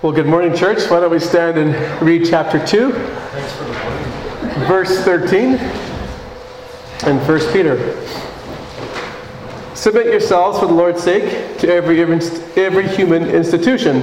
Well, 0.00 0.12
good 0.12 0.26
morning, 0.26 0.54
church. 0.54 0.88
Why 0.88 1.00
don't 1.00 1.10
we 1.10 1.18
stand 1.18 1.58
and 1.58 2.00
read 2.00 2.24
chapter 2.24 2.64
2, 2.64 2.92
verse 4.68 5.00
13, 5.00 5.56
and 7.02 7.18
1 7.26 7.52
Peter. 7.52 8.00
Submit 9.74 10.06
yourselves 10.06 10.60
for 10.60 10.66
the 10.66 10.72
Lord's 10.72 11.02
sake 11.02 11.58
to 11.58 11.68
every, 11.68 12.00
every 12.00 12.86
human 12.86 13.24
institution, 13.24 14.02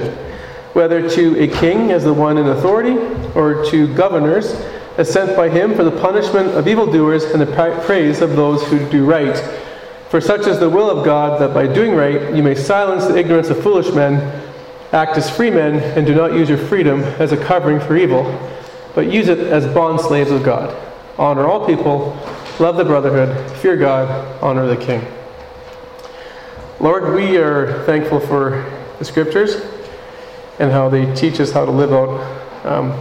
whether 0.74 1.08
to 1.08 1.42
a 1.42 1.48
king 1.48 1.92
as 1.92 2.04
the 2.04 2.12
one 2.12 2.36
in 2.36 2.46
authority, 2.48 2.98
or 3.34 3.64
to 3.70 3.94
governors 3.94 4.52
as 4.98 5.10
sent 5.10 5.34
by 5.34 5.48
him 5.48 5.74
for 5.74 5.82
the 5.82 5.98
punishment 6.02 6.48
of 6.48 6.68
evildoers 6.68 7.24
and 7.24 7.40
the 7.40 7.80
praise 7.86 8.20
of 8.20 8.36
those 8.36 8.62
who 8.68 8.86
do 8.90 9.06
right. 9.06 9.38
For 10.10 10.20
such 10.20 10.46
is 10.46 10.58
the 10.58 10.68
will 10.68 10.90
of 10.90 11.06
God 11.06 11.40
that 11.40 11.54
by 11.54 11.66
doing 11.66 11.94
right 11.94 12.34
you 12.34 12.42
may 12.42 12.54
silence 12.54 13.06
the 13.06 13.16
ignorance 13.16 13.48
of 13.48 13.62
foolish 13.62 13.94
men 13.94 14.45
Act 14.96 15.18
as 15.18 15.28
free 15.28 15.50
men 15.50 15.74
and 15.98 16.06
do 16.06 16.14
not 16.14 16.32
use 16.32 16.48
your 16.48 16.56
freedom 16.56 17.02
as 17.02 17.30
a 17.30 17.36
covering 17.36 17.78
for 17.80 17.98
evil, 17.98 18.24
but 18.94 19.12
use 19.12 19.28
it 19.28 19.38
as 19.38 19.66
bond 19.74 20.00
slaves 20.00 20.30
of 20.30 20.42
God. 20.42 20.74
Honor 21.18 21.46
all 21.46 21.66
people, 21.66 22.18
love 22.58 22.78
the 22.78 22.84
brotherhood, 22.86 23.50
fear 23.58 23.76
God, 23.76 24.42
honor 24.42 24.66
the 24.66 24.74
king. 24.74 25.06
Lord, 26.80 27.14
we 27.14 27.36
are 27.36 27.84
thankful 27.84 28.20
for 28.20 28.64
the 28.98 29.04
scriptures 29.04 29.60
and 30.58 30.72
how 30.72 30.88
they 30.88 31.14
teach 31.14 31.40
us 31.40 31.52
how 31.52 31.66
to 31.66 31.70
live 31.70 31.92
out 31.92 32.64
um, 32.64 32.92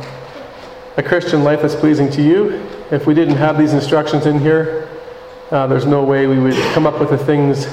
a 0.97 1.01
Christian 1.01 1.45
life 1.45 1.61
that's 1.61 1.75
pleasing 1.75 2.11
to 2.11 2.21
you. 2.21 2.61
If 2.91 3.07
we 3.07 3.13
didn't 3.13 3.37
have 3.37 3.57
these 3.57 3.71
instructions 3.71 4.25
in 4.25 4.39
here, 4.39 4.89
uh, 5.49 5.65
there's 5.67 5.85
no 5.85 6.03
way 6.03 6.27
we 6.27 6.39
would 6.39 6.55
come 6.73 6.85
up 6.85 6.99
with 6.99 7.11
the 7.11 7.17
things 7.17 7.67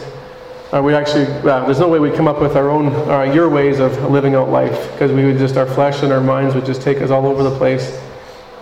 uh, 0.72 0.80
we 0.82 0.94
actually, 0.94 1.26
uh, 1.26 1.64
there's 1.66 1.78
no 1.78 1.88
way 1.88 1.98
we'd 1.98 2.14
come 2.14 2.26
up 2.26 2.40
with 2.40 2.56
our 2.56 2.70
own, 2.70 2.86
uh, 3.10 3.30
your 3.32 3.50
ways 3.50 3.78
of 3.78 4.10
living 4.10 4.34
out 4.34 4.48
life, 4.48 4.90
because 4.92 5.12
we 5.12 5.24
would 5.26 5.36
just, 5.36 5.58
our 5.58 5.66
flesh 5.66 6.02
and 6.02 6.10
our 6.10 6.20
minds 6.20 6.54
would 6.54 6.64
just 6.64 6.80
take 6.80 7.02
us 7.02 7.10
all 7.10 7.26
over 7.26 7.42
the 7.42 7.54
place. 7.58 8.00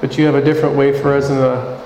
But 0.00 0.18
you 0.18 0.26
have 0.26 0.34
a 0.34 0.42
different 0.42 0.74
way 0.74 0.98
for 1.00 1.14
us 1.14 1.30
in 1.30 1.38
a, 1.38 1.80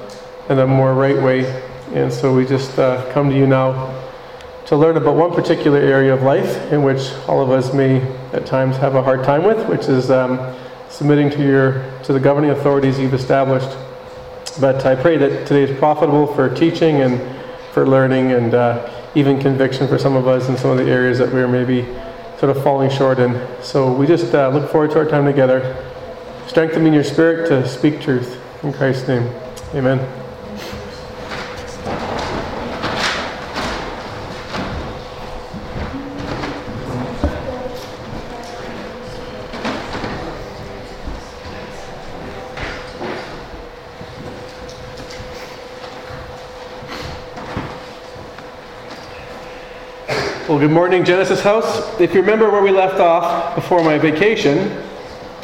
in 0.48 0.58
a 0.60 0.66
more 0.66 0.94
right 0.94 1.20
way. 1.20 1.44
And 1.92 2.10
so 2.10 2.34
we 2.34 2.46
just 2.46 2.78
uh, 2.78 3.12
come 3.12 3.28
to 3.28 3.36
you 3.36 3.46
now 3.46 4.02
to 4.66 4.76
learn 4.76 4.96
about 4.96 5.14
one 5.14 5.30
particular 5.30 5.78
area 5.78 6.14
of 6.14 6.22
life 6.22 6.72
in 6.72 6.82
which 6.82 7.12
all 7.28 7.42
of 7.42 7.50
us 7.50 7.74
may 7.74 8.00
at 8.32 8.46
times 8.46 8.76
have 8.78 8.94
a 8.94 9.02
hard 9.02 9.24
time 9.24 9.44
with, 9.44 9.68
which 9.68 9.88
is 9.88 10.10
um, 10.10 10.56
submitting 10.88 11.28
to 11.28 11.46
your 11.46 12.00
to 12.02 12.14
the 12.14 12.20
governing 12.20 12.50
authorities 12.50 12.98
you've 12.98 13.12
established. 13.12 13.76
But 14.58 14.86
I 14.86 14.94
pray 14.94 15.18
that 15.18 15.46
today 15.46 15.70
is 15.70 15.78
profitable 15.78 16.26
for 16.34 16.48
teaching 16.54 17.02
and 17.02 17.20
for 17.72 17.86
learning 17.86 18.32
and 18.32 18.54
uh, 18.54 18.93
even 19.14 19.40
conviction 19.40 19.86
for 19.86 19.98
some 19.98 20.16
of 20.16 20.26
us 20.26 20.48
in 20.48 20.56
some 20.56 20.70
of 20.70 20.78
the 20.78 20.90
areas 20.90 21.18
that 21.18 21.32
we're 21.32 21.48
maybe 21.48 21.84
sort 22.38 22.54
of 22.54 22.62
falling 22.62 22.90
short 22.90 23.18
in. 23.18 23.40
So 23.62 23.92
we 23.92 24.06
just 24.06 24.34
uh, 24.34 24.48
look 24.48 24.70
forward 24.70 24.90
to 24.92 24.98
our 24.98 25.06
time 25.06 25.24
together. 25.24 25.76
Strengthen 26.46 26.82
me 26.82 26.88
in 26.88 26.94
your 26.94 27.04
spirit 27.04 27.48
to 27.48 27.66
speak 27.68 28.00
truth. 28.00 28.40
In 28.64 28.72
Christ's 28.72 29.08
name, 29.08 29.30
amen. 29.74 30.24
Well, 50.46 50.53
good 50.64 50.72
morning, 50.72 51.04
Genesis 51.04 51.42
House. 51.42 52.00
If 52.00 52.14
you 52.14 52.22
remember 52.22 52.50
where 52.50 52.62
we 52.62 52.70
left 52.70 52.98
off 52.98 53.54
before 53.54 53.84
my 53.84 53.98
vacation, 53.98 54.70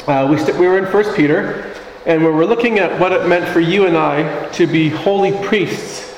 uh, 0.07 0.27
we, 0.27 0.35
st- 0.39 0.57
we 0.57 0.65
were 0.65 0.79
in 0.79 0.85
1 0.85 1.13
Peter, 1.13 1.75
and 2.07 2.23
we 2.23 2.31
were 2.31 2.43
looking 2.43 2.79
at 2.79 2.99
what 2.99 3.11
it 3.11 3.27
meant 3.27 3.47
for 3.47 3.59
you 3.59 3.85
and 3.85 3.95
I 3.95 4.49
to 4.53 4.65
be 4.65 4.89
holy 4.89 5.31
priests. 5.45 6.11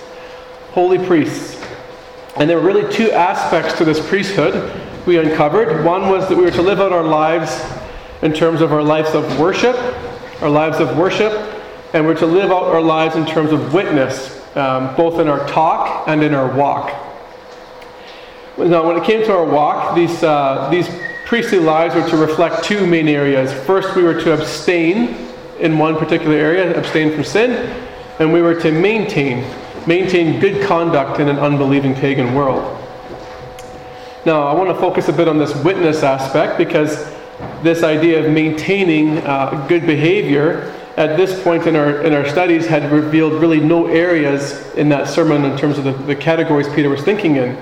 Holy 0.71 1.05
priests. 1.05 1.61
And 2.37 2.49
there 2.49 2.57
were 2.57 2.65
really 2.65 2.89
two 2.93 3.11
aspects 3.11 3.77
to 3.77 3.83
this 3.83 3.99
priesthood 4.07 4.71
we 5.05 5.17
uncovered. 5.17 5.83
One 5.83 6.07
was 6.07 6.29
that 6.29 6.37
we 6.37 6.45
were 6.45 6.51
to 6.51 6.61
live 6.61 6.79
out 6.79 6.93
our 6.93 7.03
lives 7.03 7.61
in 8.21 8.31
terms 8.31 8.61
of 8.61 8.71
our 8.71 8.83
lives 8.83 9.13
of 9.13 9.37
worship, 9.37 9.75
our 10.41 10.49
lives 10.49 10.79
of 10.79 10.97
worship, 10.97 11.33
and 11.91 12.05
we're 12.05 12.15
to 12.19 12.25
live 12.25 12.51
out 12.51 12.67
our 12.67 12.81
lives 12.81 13.17
in 13.17 13.25
terms 13.25 13.51
of 13.51 13.73
witness, 13.73 14.39
um, 14.55 14.95
both 14.95 15.19
in 15.19 15.27
our 15.27 15.45
talk 15.45 16.07
and 16.07 16.23
in 16.23 16.33
our 16.33 16.55
walk. 16.55 17.12
Now, 18.57 18.85
when 18.85 18.97
it 18.97 19.03
came 19.03 19.23
to 19.23 19.33
our 19.33 19.45
walk, 19.45 19.95
these, 19.95 20.23
uh, 20.23 20.69
these 20.69 20.87
priestly 21.25 21.57
lives 21.57 21.95
were 21.95 22.07
to 22.09 22.17
reflect 22.17 22.63
two 22.63 22.85
main 22.85 23.07
areas. 23.07 23.51
First, 23.65 23.95
we 23.95 24.03
were 24.03 24.19
to 24.21 24.33
abstain 24.33 25.15
in 25.59 25.79
one 25.79 25.97
particular 25.97 26.35
area, 26.35 26.77
abstain 26.77 27.11
from 27.13 27.23
sin, 27.23 27.51
and 28.19 28.31
we 28.31 28.43
were 28.43 28.53
to 28.61 28.71
maintain, 28.71 29.43
maintain 29.87 30.39
good 30.39 30.63
conduct 30.67 31.19
in 31.19 31.29
an 31.29 31.39
unbelieving 31.39 31.95
pagan 31.95 32.35
world. 32.35 32.79
Now, 34.23 34.43
I 34.43 34.53
want 34.53 34.69
to 34.69 34.75
focus 34.75 35.09
a 35.09 35.13
bit 35.13 35.27
on 35.27 35.39
this 35.39 35.55
witness 35.63 36.03
aspect 36.03 36.59
because 36.59 37.11
this 37.63 37.81
idea 37.81 38.23
of 38.23 38.31
maintaining 38.31 39.17
uh, 39.19 39.65
good 39.67 39.87
behavior 39.87 40.71
at 40.95 41.17
this 41.17 41.41
point 41.43 41.65
in 41.65 41.75
our, 41.75 42.01
in 42.01 42.13
our 42.13 42.27
studies 42.29 42.67
had 42.67 42.91
revealed 42.91 43.33
really 43.33 43.59
no 43.59 43.87
areas 43.87 44.73
in 44.75 44.89
that 44.89 45.09
sermon 45.09 45.43
in 45.43 45.57
terms 45.57 45.79
of 45.79 45.85
the, 45.85 45.91
the 45.91 46.15
categories 46.15 46.67
Peter 46.75 46.89
was 46.89 47.01
thinking 47.01 47.37
in. 47.37 47.57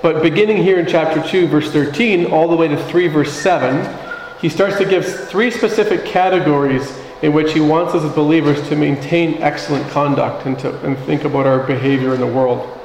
But 0.00 0.22
beginning 0.22 0.58
here 0.58 0.78
in 0.78 0.86
chapter 0.86 1.26
2, 1.26 1.48
verse 1.48 1.72
13, 1.72 2.26
all 2.26 2.48
the 2.48 2.56
way 2.56 2.68
to 2.68 2.76
3, 2.84 3.08
verse 3.08 3.32
7, 3.32 3.96
he 4.40 4.48
starts 4.48 4.78
to 4.78 4.84
give 4.84 5.04
three 5.28 5.50
specific 5.50 6.04
categories 6.04 6.96
in 7.22 7.32
which 7.32 7.52
he 7.52 7.60
wants 7.60 7.94
us 7.94 8.04
as 8.04 8.14
believers 8.14 8.66
to 8.68 8.76
maintain 8.76 9.42
excellent 9.42 9.88
conduct 9.90 10.46
and, 10.46 10.56
to, 10.60 10.78
and 10.86 10.96
think 10.98 11.24
about 11.24 11.46
our 11.46 11.66
behavior 11.66 12.14
in 12.14 12.20
the 12.20 12.26
world. 12.26 12.78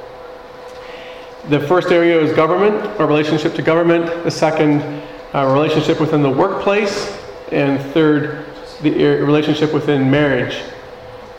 The 1.49 1.59
first 1.59 1.89
area 1.89 2.19
is 2.19 2.33
government, 2.35 2.99
our 2.99 3.05
relationship 3.05 3.53
to 3.55 3.61
government. 3.61 4.23
The 4.23 4.31
second, 4.31 4.81
our 5.33 5.53
relationship 5.53 5.99
within 5.99 6.23
the 6.23 6.29
workplace. 6.29 7.19
And 7.51 7.79
third, 7.91 8.45
the 8.81 8.91
uh, 8.91 9.25
relationship 9.25 9.73
within 9.73 10.09
marriage. 10.09 10.57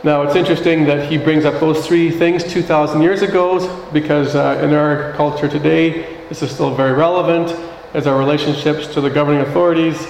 Now, 0.04 0.20
it's 0.20 0.36
interesting 0.36 0.84
that 0.84 1.10
he 1.10 1.16
brings 1.16 1.46
up 1.46 1.60
those 1.60 1.86
three 1.86 2.10
things 2.10 2.44
2,000 2.44 3.00
years 3.00 3.22
ago 3.22 3.88
because 3.90 4.34
uh, 4.34 4.60
in 4.62 4.74
our 4.74 5.14
culture 5.14 5.48
today, 5.48 6.20
this 6.28 6.42
is 6.42 6.50
still 6.50 6.74
very 6.74 6.92
relevant 6.92 7.58
as 7.94 8.06
our 8.06 8.18
relationships 8.18 8.86
to 8.88 9.00
the 9.00 9.08
governing 9.08 9.40
authorities, 9.40 10.06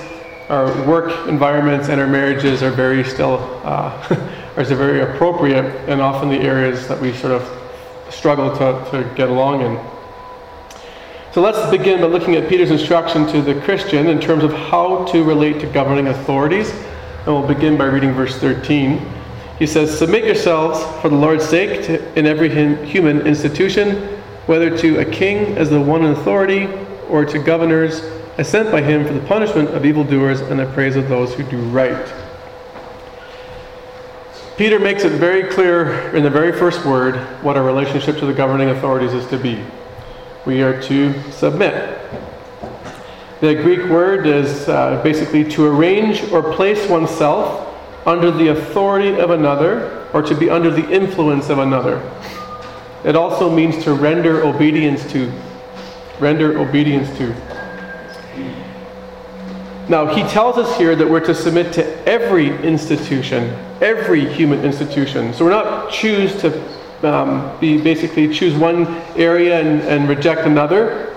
our 0.49 0.67
work 0.85 1.29
environments, 1.29 1.91
and 1.91 2.01
our 2.01 2.09
marriages 2.09 2.61
are 2.61 2.73
very 2.73 3.05
still, 3.05 3.35
uh, 3.63 3.93
are 4.57 4.65
very 4.65 5.03
appropriate 5.03 5.67
and 5.89 6.01
often 6.01 6.29
the 6.29 6.41
areas 6.41 6.89
that 6.89 7.01
we 7.01 7.13
sort 7.13 7.41
of 7.41 8.13
struggle 8.13 8.51
to, 8.51 8.91
to 8.91 9.09
get 9.15 9.29
along 9.29 9.61
in. 9.61 9.81
So 11.31 11.41
let's 11.41 11.71
begin 11.71 12.01
by 12.01 12.09
looking 12.09 12.35
at 12.35 12.49
Peter's 12.49 12.73
instruction 12.73 13.29
to 13.29 13.41
the 13.41 13.61
Christian 13.61 14.09
in 14.09 14.21
terms 14.21 14.43
of 14.43 14.53
how 14.53 15.05
to 15.13 15.23
relate 15.23 15.61
to 15.61 15.69
governing 15.69 16.09
authorities. 16.09 16.73
And 16.73 17.27
we'll 17.29 17.47
begin 17.47 17.77
by 17.77 17.85
reading 17.85 18.13
verse 18.13 18.37
13. 18.39 19.23
He 19.59 19.67
says, 19.67 19.97
Submit 19.97 20.25
yourselves 20.25 20.83
for 21.01 21.09
the 21.09 21.17
Lord's 21.17 21.45
sake 21.45 21.85
to, 21.85 22.19
in 22.19 22.27
every 22.27 22.49
human 22.87 23.27
institution, 23.27 24.09
whether 24.47 24.77
to 24.79 24.99
a 24.99 25.05
king 25.05 25.57
as 25.57 25.71
the 25.71 25.81
one 25.81 26.05
in 26.05 26.13
authority, 26.13 26.69
or 27.09 27.25
to 27.25 27.39
governors 27.39 28.01
as 28.39 28.49
sent 28.49 28.71
by 28.73 28.83
him 28.83 29.07
for 29.07 29.13
the 29.13 29.25
punishment 29.27 29.71
of 29.71 29.87
evildoers 29.87 30.41
and 30.41 30.59
the 30.59 30.67
praise 30.67 30.97
of 30.97 31.09
those 31.09 31.33
who 31.35 31.45
do 31.45 31.59
right. 31.69 32.13
Peter 34.57 34.79
makes 34.79 35.05
it 35.05 35.13
very 35.13 35.45
clear 35.53 36.15
in 36.15 36.23
the 36.23 36.31
very 36.31 36.53
first 36.53 36.85
word 36.85 37.17
what 37.43 37.57
our 37.57 37.65
relationship 37.65 38.19
to 38.19 38.27
the 38.27 38.33
governing 38.33 38.71
authorities 38.71 39.13
is 39.13 39.27
to 39.29 39.39
be. 39.39 39.63
We 40.47 40.63
are 40.63 40.81
to 40.83 41.33
submit. 41.33 41.99
The 43.41 43.55
Greek 43.55 43.91
word 43.91 44.27
is 44.27 44.69
uh, 44.69 45.03
basically 45.03 45.45
to 45.51 45.67
arrange 45.67 46.31
or 46.31 46.55
place 46.55 46.89
oneself 46.89 47.74
under 48.07 48.31
the 48.31 48.49
authority 48.49 49.19
of 49.19 49.31
another 49.31 50.07
or 50.13 50.23
to 50.23 50.35
be 50.35 50.51
under 50.51 50.71
the 50.71 50.89
influence 50.91 51.49
of 51.49 51.59
another. 51.59 51.99
It 53.05 53.17
also 53.17 53.55
means 53.55 53.83
to 53.85 53.95
render 53.95 54.45
obedience 54.45 55.11
to. 55.13 55.33
Render 56.21 56.59
obedience 56.59 57.17
to. 57.19 57.35
Now, 59.89 60.07
he 60.07 60.23
tells 60.23 60.57
us 60.57 60.79
here 60.79 60.97
that 60.97 61.09
we're 61.09 61.21
to 61.21 61.35
submit 61.35 61.75
to 61.75 62.09
every 62.09 62.49
institution, 62.65 63.55
every 63.83 64.25
human 64.33 64.65
institution. 64.65 65.35
So 65.35 65.45
we're 65.45 65.51
not 65.51 65.91
choose 65.93 66.41
to 66.41 66.63
um, 67.03 67.59
be 67.61 67.79
basically 67.81 68.33
choose 68.33 68.55
one 68.55 68.87
area 69.17 69.61
and, 69.61 69.83
and 69.83 70.09
reject 70.09 70.43
another. 70.47 71.15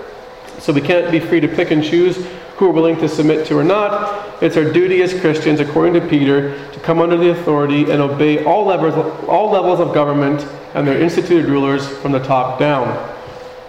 So 0.58 0.72
we 0.72 0.82
can't 0.82 1.10
be 1.10 1.18
free 1.18 1.40
to 1.40 1.48
pick 1.48 1.70
and 1.70 1.82
choose 1.82 2.26
who 2.58 2.66
we're 2.66 2.74
willing 2.74 2.96
to 2.98 3.08
submit 3.08 3.46
to 3.46 3.56
or 3.56 3.64
not. 3.64 4.42
It's 4.42 4.56
our 4.56 4.70
duty 4.70 5.00
as 5.02 5.18
Christians, 5.18 5.60
according 5.60 5.94
to 5.94 6.06
Peter, 6.08 6.58
to 6.72 6.80
come 6.80 7.00
under 7.00 7.16
the 7.16 7.30
authority 7.30 7.90
and 7.90 8.02
obey 8.02 8.44
all 8.44 8.66
levels, 8.66 8.94
all 9.28 9.50
levels 9.50 9.78
of 9.78 9.94
government 9.94 10.44
and 10.74 10.86
their 10.86 11.00
instituted 11.00 11.46
rulers 11.46 11.88
from 11.88 12.10
the 12.12 12.18
top 12.18 12.58
down. 12.58 13.16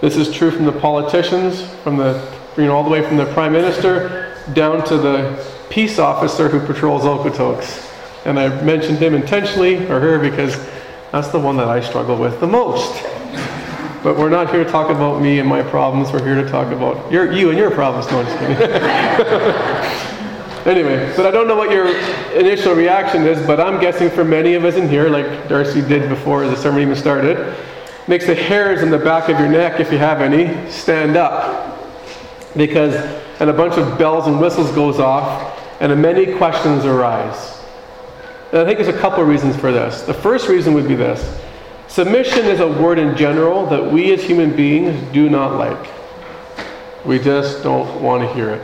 This 0.01 0.18
is 0.18 0.33
true 0.33 0.50
from 0.50 0.65
the 0.65 0.71
politicians, 0.71 1.62
from 1.83 1.97
the 1.97 2.19
you 2.57 2.65
know, 2.65 2.75
all 2.75 2.83
the 2.83 2.89
way 2.89 3.06
from 3.06 3.18
the 3.18 3.31
prime 3.33 3.53
minister 3.53 4.36
down 4.53 4.83
to 4.86 4.97
the 4.97 5.45
peace 5.69 6.00
officer 6.00 6.50
who 6.50 6.59
patrols 6.65 7.03
Okotoks. 7.03 7.86
And 8.25 8.39
I 8.39 8.62
mentioned 8.63 8.97
him 8.97 9.13
intentionally, 9.13 9.77
or 9.88 10.00
her, 10.00 10.19
because 10.19 10.57
that's 11.12 11.30
the 11.30 11.39
one 11.39 11.57
that 11.57 11.68
I 11.68 11.80
struggle 11.80 12.18
with 12.18 12.39
the 12.39 12.47
most. 12.47 13.06
But 14.01 14.18
we're 14.18 14.30
not 14.30 14.50
here 14.50 14.63
to 14.63 14.69
talk 14.69 14.90
about 14.90 15.22
me 15.22 15.40
and 15.40 15.50
my 15.50 15.62
problems. 15.62 16.13
We're 16.13 16.24
here 16.24 16.42
to 16.42 16.50
talk 16.50 16.72
about 16.72 17.12
your, 17.12 17.34
you 17.34 17.50
and 17.50 17.57
your 17.57 17.69
problems. 17.69 18.10
No, 18.10 18.19
anyway, 20.66 21.13
but 21.18 21.25
I 21.25 21.31
don't 21.31 21.50
know 21.50 21.57
what 21.57 21.69
your 21.69 21.88
initial 22.34 22.75
reaction 22.75 23.28
is, 23.28 23.46
but 23.46 23.60
I'm 23.60 23.81
guessing 23.81 24.10
for 24.10 24.24
many 24.24 24.54
of 24.54 24.63
us 24.63 24.75
in 24.75 24.88
here, 24.88 25.10
like 25.10 25.50
Darcy 25.50 25.81
did 25.81 26.07
before 26.07 26.48
the 26.48 26.56
sermon 26.56 26.81
even 26.81 26.96
started, 26.96 27.57
makes 28.07 28.25
the 28.25 28.36
hairs 28.36 28.81
on 28.84 28.90
the 28.90 28.98
back 28.98 29.28
of 29.28 29.38
your 29.38 29.50
neck, 29.50 29.81
if 29.81 29.92
you 29.92 29.98
have 29.98 30.22
any, 30.22 30.72
stand 30.72 31.18
up. 31.18 31.78
Because, 32.56 32.96
and 33.42 33.50
a 33.50 33.54
bunch 33.54 33.78
of 33.78 33.98
bells 33.98 34.28
and 34.28 34.40
whistles 34.40 34.72
goes 34.72 35.00
off, 35.00 35.60
and 35.81 36.01
many 36.01 36.38
questions 36.38 36.86
arise. 36.86 37.62
And 38.54 38.62
I 38.62 38.66
think 38.66 38.80
there's 38.80 38.96
a 38.96 38.98
couple 38.98 39.22
reasons 39.25 39.57
for 39.57 39.74
this. 39.74 40.04
The 40.04 40.13
first 40.13 40.48
reason 40.48 40.74
would 40.74 40.88
be 40.88 40.96
this 40.96 41.38
Submission 41.89 42.45
is 42.45 42.59
a 42.59 42.68
word 42.68 43.00
in 43.00 43.18
general 43.18 43.65
that 43.65 43.91
we 43.91 44.13
as 44.13 44.24
human 44.24 44.56
beings 44.56 45.12
do 45.12 45.27
not 45.27 45.57
like. 45.57 45.89
We 47.03 47.18
just 47.18 47.63
don't 47.63 48.00
want 48.00 48.21
to 48.21 48.31
hear 48.36 48.51
it. 48.51 48.62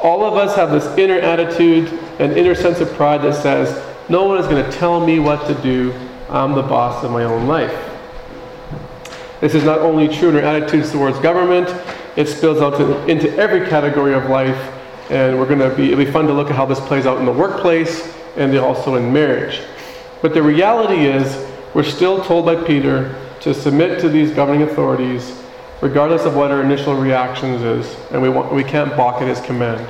All 0.00 0.24
of 0.24 0.36
us 0.36 0.56
have 0.56 0.72
this 0.72 0.84
inner 0.98 1.20
attitude, 1.20 1.92
an 2.18 2.36
inner 2.36 2.56
sense 2.56 2.80
of 2.80 2.92
pride 2.94 3.22
that 3.22 3.40
says, 3.40 3.80
no 4.08 4.24
one 4.24 4.38
is 4.38 4.48
going 4.48 4.68
to 4.68 4.78
tell 4.78 5.06
me 5.06 5.20
what 5.20 5.46
to 5.46 5.54
do. 5.62 5.94
I'm 6.28 6.54
the 6.54 6.62
boss 6.62 7.04
of 7.04 7.12
my 7.12 7.22
own 7.22 7.46
life. 7.46 7.72
This 9.40 9.54
is 9.54 9.62
not 9.62 9.78
only 9.78 10.08
true 10.08 10.30
in 10.30 10.36
our 10.36 10.42
attitudes 10.42 10.90
towards 10.90 11.20
government, 11.20 11.68
it 12.16 12.26
spills 12.26 12.60
out 12.60 12.78
to, 12.78 13.06
into 13.06 13.32
every 13.36 13.68
category 13.68 14.14
of 14.14 14.28
life. 14.28 14.58
And 15.08 15.38
we're 15.38 15.46
going 15.46 15.60
to 15.60 15.74
be, 15.76 15.92
it'll 15.92 16.04
be 16.04 16.10
fun 16.10 16.26
to 16.26 16.32
look 16.32 16.50
at 16.50 16.56
how 16.56 16.66
this 16.66 16.80
plays 16.80 17.06
out 17.06 17.18
in 17.18 17.26
the 17.26 17.32
workplace 17.32 18.12
and 18.36 18.56
also 18.58 18.96
in 18.96 19.12
marriage. 19.12 19.60
But 20.20 20.34
the 20.34 20.42
reality 20.42 21.06
is, 21.06 21.51
we're 21.74 21.82
still 21.82 22.22
told 22.24 22.44
by 22.44 22.56
Peter 22.56 23.14
to 23.40 23.54
submit 23.54 24.00
to 24.00 24.08
these 24.08 24.30
governing 24.30 24.62
authorities, 24.62 25.42
regardless 25.80 26.24
of 26.24 26.36
what 26.36 26.50
our 26.50 26.62
initial 26.62 26.94
reactions 26.94 27.62
is, 27.62 27.96
and 28.10 28.20
we, 28.20 28.28
want, 28.28 28.52
we 28.52 28.62
can't 28.62 28.94
balk 28.96 29.22
at 29.22 29.28
his 29.28 29.40
command. 29.40 29.86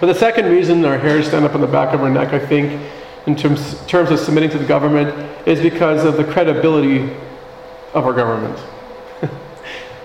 But 0.00 0.06
the 0.06 0.14
second 0.14 0.46
reason 0.46 0.84
our 0.84 0.98
hairs 0.98 1.28
stand 1.28 1.44
up 1.44 1.54
on 1.54 1.60
the 1.60 1.66
back 1.66 1.94
of 1.94 2.02
our 2.02 2.08
neck, 2.08 2.32
I 2.32 2.38
think, 2.38 2.80
in 3.26 3.36
terms, 3.36 3.84
terms 3.86 4.10
of 4.10 4.18
submitting 4.18 4.50
to 4.50 4.58
the 4.58 4.64
government, 4.64 5.14
is 5.46 5.60
because 5.60 6.04
of 6.04 6.16
the 6.16 6.24
credibility 6.24 7.10
of 7.92 8.06
our 8.06 8.14
government. 8.14 8.58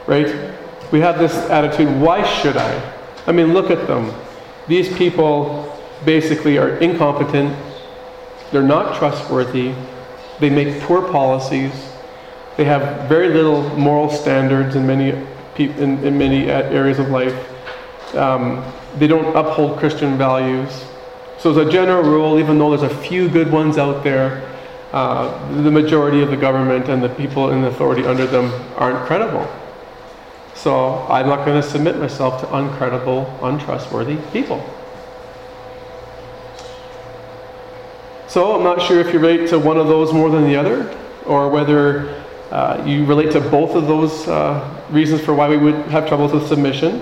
right? 0.08 0.54
We 0.92 1.00
have 1.00 1.18
this 1.18 1.34
attitude 1.50 2.02
why 2.02 2.24
should 2.42 2.58
I? 2.58 2.94
I 3.26 3.32
mean, 3.32 3.54
look 3.54 3.72
at 3.72 3.88
them. 3.88 4.14
These 4.68 4.96
people 4.98 5.72
basically 6.04 6.58
are 6.58 6.78
incompetent, 6.78 7.58
they're 8.52 8.62
not 8.62 8.98
trustworthy, 8.98 9.74
they 10.40 10.50
make 10.50 10.82
poor 10.82 11.02
policies. 11.02 11.72
They 12.58 12.66
have 12.66 13.08
very 13.08 13.30
little 13.30 13.64
moral 13.78 14.10
standards 14.10 14.76
in 14.76 14.86
many, 14.88 15.10
in, 15.58 16.04
in 16.04 16.18
many 16.18 16.50
areas 16.50 17.00
of 17.00 17.10
life. 17.10 17.36
Um, 18.16 18.64
they 18.98 19.08
don't 19.08 19.36
uphold 19.36 19.78
Christian 19.78 20.18
values. 20.18 20.86
So, 21.38 21.52
as 21.52 21.58
a 21.58 21.70
general 21.70 22.04
rule, 22.04 22.40
even 22.40 22.58
though 22.58 22.76
there's 22.76 22.90
a 22.90 22.98
few 23.04 23.28
good 23.30 23.52
ones 23.52 23.78
out 23.78 24.04
there, 24.04 24.50
uh, 24.94 25.62
the 25.62 25.72
majority 25.72 26.22
of 26.22 26.30
the 26.30 26.38
government 26.38 26.88
and 26.88 27.04
the 27.04 27.10
people 27.10 27.52
in 27.52 27.66
authority 27.66 28.06
under 28.06 28.26
them 28.26 28.52
aren't 28.78 29.06
credible. 29.06 29.46
So, 30.54 31.06
I'm 31.10 31.28
not 31.28 31.46
going 31.46 31.62
to 31.62 31.68
submit 31.68 31.98
myself 31.98 32.40
to 32.42 32.48
uncredible, 32.48 33.28
untrustworthy 33.44 34.18
people. 34.32 34.64
So 38.36 38.54
I'm 38.54 38.64
not 38.64 38.82
sure 38.82 39.00
if 39.00 39.14
you 39.14 39.20
relate 39.20 39.48
to 39.52 39.60
one 39.60 39.78
of 39.78 39.88
those 39.88 40.12
more 40.12 40.30
than 40.30 40.44
the 40.44 40.58
other, 40.58 40.94
or 41.26 41.48
whether 41.50 42.22
uh, 42.52 42.84
you 42.86 43.06
relate 43.06 43.32
to 43.32 43.40
both 43.40 43.76
of 43.76 43.88
those 43.88 44.28
uh, 44.28 44.84
reasons 44.90 45.22
for 45.22 45.34
why 45.34 45.48
we 45.48 45.56
would 45.56 45.76
have 45.86 46.06
troubles 46.06 46.34
with 46.34 46.46
submission. 46.46 47.02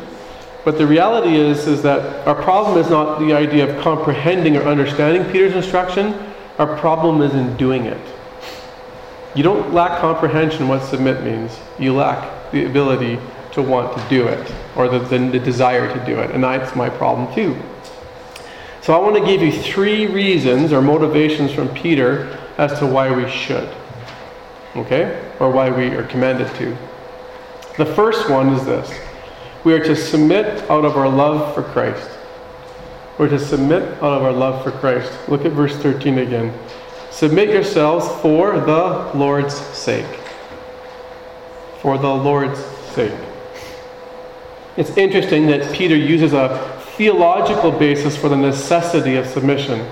But 0.64 0.78
the 0.78 0.86
reality 0.86 1.36
is, 1.36 1.66
is 1.66 1.82
that 1.82 2.28
our 2.28 2.36
problem 2.36 2.78
is 2.78 2.88
not 2.92 3.18
the 3.18 3.34
idea 3.34 3.68
of 3.68 3.84
comprehending 3.84 4.58
or 4.58 4.62
understanding 4.62 5.24
Peter's 5.32 5.56
instruction. 5.56 6.14
Our 6.60 6.78
problem 6.78 7.24
is 7.24 7.34
in 7.34 7.58
doing 7.58 7.86
it. 7.86 8.16
You 9.34 9.42
don't 9.42 9.74
lack 9.74 10.02
comprehension 10.02 10.68
what 10.68 10.84
submit 10.84 11.24
means. 11.24 11.58
You 11.80 11.96
lack 11.96 12.52
the 12.52 12.68
ability 12.68 13.18
to 13.54 13.64
want 13.64 13.98
to 13.98 14.08
do 14.08 14.28
it, 14.28 14.54
or 14.76 14.88
the, 14.88 15.00
the, 15.00 15.18
the 15.18 15.40
desire 15.40 15.92
to 15.92 16.06
do 16.06 16.20
it. 16.20 16.30
And 16.30 16.44
that's 16.44 16.76
my 16.76 16.90
problem 16.92 17.34
too. 17.34 17.60
So 18.84 18.94
I 18.94 18.98
want 18.98 19.16
to 19.16 19.26
give 19.26 19.42
you 19.42 19.50
three 19.50 20.08
reasons 20.08 20.74
or 20.74 20.82
motivations 20.82 21.54
from 21.54 21.70
Peter 21.70 22.38
as 22.58 22.78
to 22.80 22.86
why 22.86 23.16
we 23.16 23.30
should. 23.32 23.74
Okay? 24.76 25.26
Or 25.40 25.50
why 25.50 25.70
we 25.70 25.96
are 25.96 26.04
commanded 26.04 26.54
to. 26.56 26.78
The 27.78 27.86
first 27.86 28.30
one 28.30 28.50
is 28.50 28.66
this 28.66 28.94
we 29.64 29.74
are 29.74 29.80
to 29.80 29.96
submit 29.96 30.70
out 30.70 30.84
of 30.84 30.98
our 30.98 31.08
love 31.08 31.56
for 31.56 31.64
Christ. 31.64 32.10
We're 33.18 33.30
to 33.30 33.40
submit 33.40 33.84
out 34.04 34.18
of 34.18 34.24
our 34.24 34.34
love 34.34 34.62
for 34.66 34.72
Christ. 34.72 35.30
Look 35.30 35.46
at 35.46 35.54
verse 35.54 35.78
13 35.78 36.18
again. 36.18 36.54
Submit 37.10 37.52
yourselves 37.52 38.06
for 38.22 38.60
the 38.60 39.12
Lord's 39.18 39.56
sake. 39.56 40.20
For 41.80 41.98
the 41.98 42.14
Lord's 42.14 42.60
sake. 42.94 43.18
It's 44.76 44.98
interesting 44.98 45.48
that 45.48 45.74
Peter 45.74 45.96
uses 45.96 46.34
a 46.34 46.83
theological 46.96 47.72
basis 47.72 48.16
for 48.16 48.30
the 48.30 48.36
necessity 48.36 49.16
of 49.16 49.26
submission. 49.26 49.88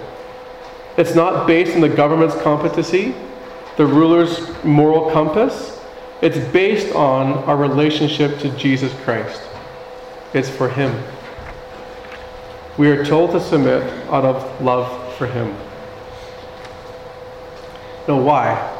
It's 0.97 1.15
not 1.15 1.47
based 1.47 1.73
on 1.73 1.81
the 1.81 1.89
government's 1.89 2.35
competency, 2.41 3.15
the 3.77 3.85
ruler's 3.85 4.51
moral 4.63 5.09
compass. 5.11 5.79
It's 6.21 6.37
based 6.51 6.93
on 6.93 7.33
our 7.45 7.57
relationship 7.57 8.39
to 8.39 8.55
Jesus 8.55 8.93
Christ. 9.03 9.41
It's 10.33 10.49
for 10.49 10.69
Him. 10.69 11.03
We 12.77 12.89
are 12.89 13.03
told 13.03 13.31
to 13.31 13.41
submit 13.41 13.81
out 14.09 14.23
of 14.23 14.61
love 14.61 15.17
for 15.17 15.25
Him. 15.25 15.55
Now, 18.07 18.21
why? 18.21 18.77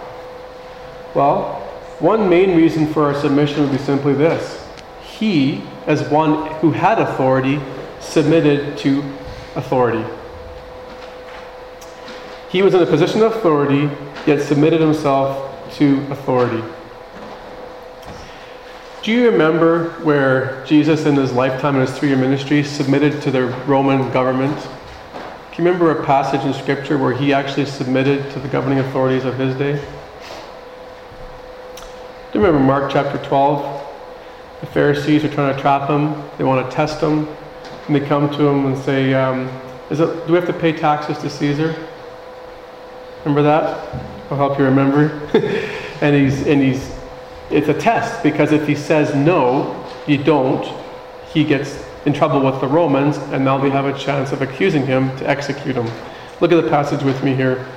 Well, 1.16 1.56
one 2.00 2.30
main 2.30 2.56
reason 2.56 2.92
for 2.94 3.04
our 3.04 3.20
submission 3.20 3.62
would 3.62 3.72
be 3.72 3.78
simply 3.78 4.14
this 4.14 4.64
He, 5.02 5.64
as 5.88 6.08
one 6.10 6.48
who 6.56 6.72
had 6.72 7.00
authority, 7.00 7.60
submitted 8.02 8.78
to 8.80 9.02
authority. 9.56 10.04
He 12.50 12.62
was 12.62 12.74
in 12.74 12.82
a 12.82 12.86
position 12.86 13.22
of 13.22 13.34
authority, 13.34 13.90
yet 14.28 14.42
submitted 14.42 14.82
himself 14.82 15.74
to 15.78 16.02
authority. 16.12 16.62
Do 19.04 19.12
you 19.12 19.32
remember 19.32 19.92
where 20.04 20.64
Jesus, 20.66 21.06
in 21.06 21.16
his 21.16 21.32
lifetime 21.32 21.76
and 21.76 21.88
his 21.88 21.98
three 21.98 22.10
year 22.10 22.18
ministry, 22.18 22.64
submitted 22.64 23.22
to 23.24 23.32
the 23.32 23.48
Roman 23.66 24.12
government? 24.12 24.56
Do 24.62 25.64
you 25.64 25.66
remember 25.66 25.92
a 25.92 26.06
passage 26.06 26.42
in 26.42 26.54
Scripture 26.54 26.98
where 26.98 27.14
he 27.14 27.34
actually 27.34 27.66
submitted 27.66 28.30
to 28.32 28.40
the 28.40 28.48
governing 28.48 28.80
authorities 28.80 29.26
of 29.26 29.38
his 29.40 29.56
day? 29.56 29.74
Do 32.32 32.40
you 32.40 32.46
remember 32.46 32.60
Mark 32.60 32.92
chapter 32.92 33.18
12? 33.26 33.88
The 34.62 34.68
Pharisees 34.68 35.24
are 35.24 35.34
trying 35.34 35.56
to 35.56 35.62
trap 35.62 35.90
him, 35.90 36.24
they 36.38 36.44
want 36.44 36.70
to 36.70 36.76
test 36.76 37.02
him 37.02 37.28
and 37.88 37.96
they 37.96 38.00
come 38.00 38.30
to 38.30 38.48
him 38.48 38.66
and 38.66 38.78
say, 38.78 39.14
um, 39.14 39.48
is 39.90 40.00
it, 40.00 40.28
do 40.28 40.34
we 40.34 40.40
have 40.40 40.48
to 40.48 40.54
pay 40.54 40.72
taxes 40.72 41.18
to 41.20 41.30
Caesar? 41.30 41.76
Remember 43.20 43.44
that? 43.44 43.94
I'll 44.30 44.38
help 44.38 44.58
you 44.58 44.66
remember. 44.66 45.10
and 46.02 46.16
he's, 46.16 46.48
and 46.48 46.62
he's, 46.62 46.96
it's 47.50 47.68
a 47.68 47.74
test 47.74 48.24
because 48.24 48.52
if 48.52 48.68
he 48.68 48.76
says 48.76 49.14
no, 49.14 49.86
you 50.08 50.18
don't, 50.18 50.66
he 51.34 51.44
gets 51.44 51.84
in 52.06 52.14
trouble 52.14 52.40
with 52.40 52.60
the 52.62 52.68
Romans, 52.68 53.18
and 53.18 53.46
now 53.46 53.58
they 53.58 53.70
have 53.70 53.86
a 53.86 53.98
chance 53.98 54.32
of 54.32 54.42
accusing 54.42 54.86
him 54.86 55.16
to 55.18 55.30
execute 55.30 55.76
him. 55.76 55.90
Look 56.40 56.52
at 56.52 56.64
the 56.64 56.70
passage 56.70 57.04
with 57.04 57.24
me 57.24 57.36
here. 57.36 57.68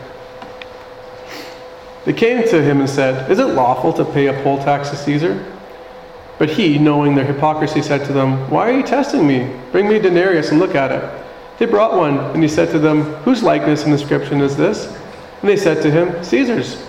They 2.04 2.12
came 2.12 2.46
to 2.49 2.62
him 2.62 2.80
and 2.80 2.88
said, 2.88 3.30
Is 3.30 3.38
it 3.38 3.46
lawful 3.46 3.92
to 3.94 4.04
pay 4.04 4.26
a 4.28 4.42
poll 4.42 4.58
tax 4.58 4.90
to 4.90 4.96
Caesar? 4.96 5.53
But 6.38 6.50
he, 6.50 6.79
knowing 6.79 7.14
their 7.14 7.25
hypocrisy, 7.25 7.81
said 7.81 8.05
to 8.07 8.12
them, 8.12 8.50
Why 8.50 8.71
are 8.71 8.76
you 8.76 8.83
testing 8.83 9.26
me? 9.26 9.50
Bring 9.71 9.88
me 9.88 9.97
a 9.97 10.03
denarius 10.03 10.50
and 10.50 10.59
look 10.59 10.75
at 10.75 10.91
it. 10.91 11.25
They 11.59 11.67
brought 11.67 11.97
one, 11.97 12.19
and 12.19 12.43
he 12.43 12.49
said 12.49 12.71
to 12.71 12.79
them, 12.79 13.03
Whose 13.23 13.43
likeness 13.43 13.85
and 13.85 13.93
inscription 13.93 14.41
is 14.41 14.57
this? 14.57 14.87
And 15.41 15.49
they 15.49 15.57
said 15.57 15.83
to 15.83 15.91
him, 15.91 16.25
Caesar's. 16.25 16.85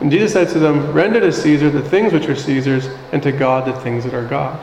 And 0.00 0.10
Jesus 0.10 0.32
said 0.32 0.48
to 0.50 0.58
them, 0.58 0.92
Render 0.92 1.20
to 1.20 1.32
Caesar 1.32 1.70
the 1.70 1.82
things 1.82 2.12
which 2.12 2.28
are 2.28 2.36
Caesar's, 2.36 2.86
and 3.12 3.22
to 3.22 3.32
God 3.32 3.66
the 3.66 3.80
things 3.80 4.04
that 4.04 4.14
are 4.14 4.26
God. 4.26 4.60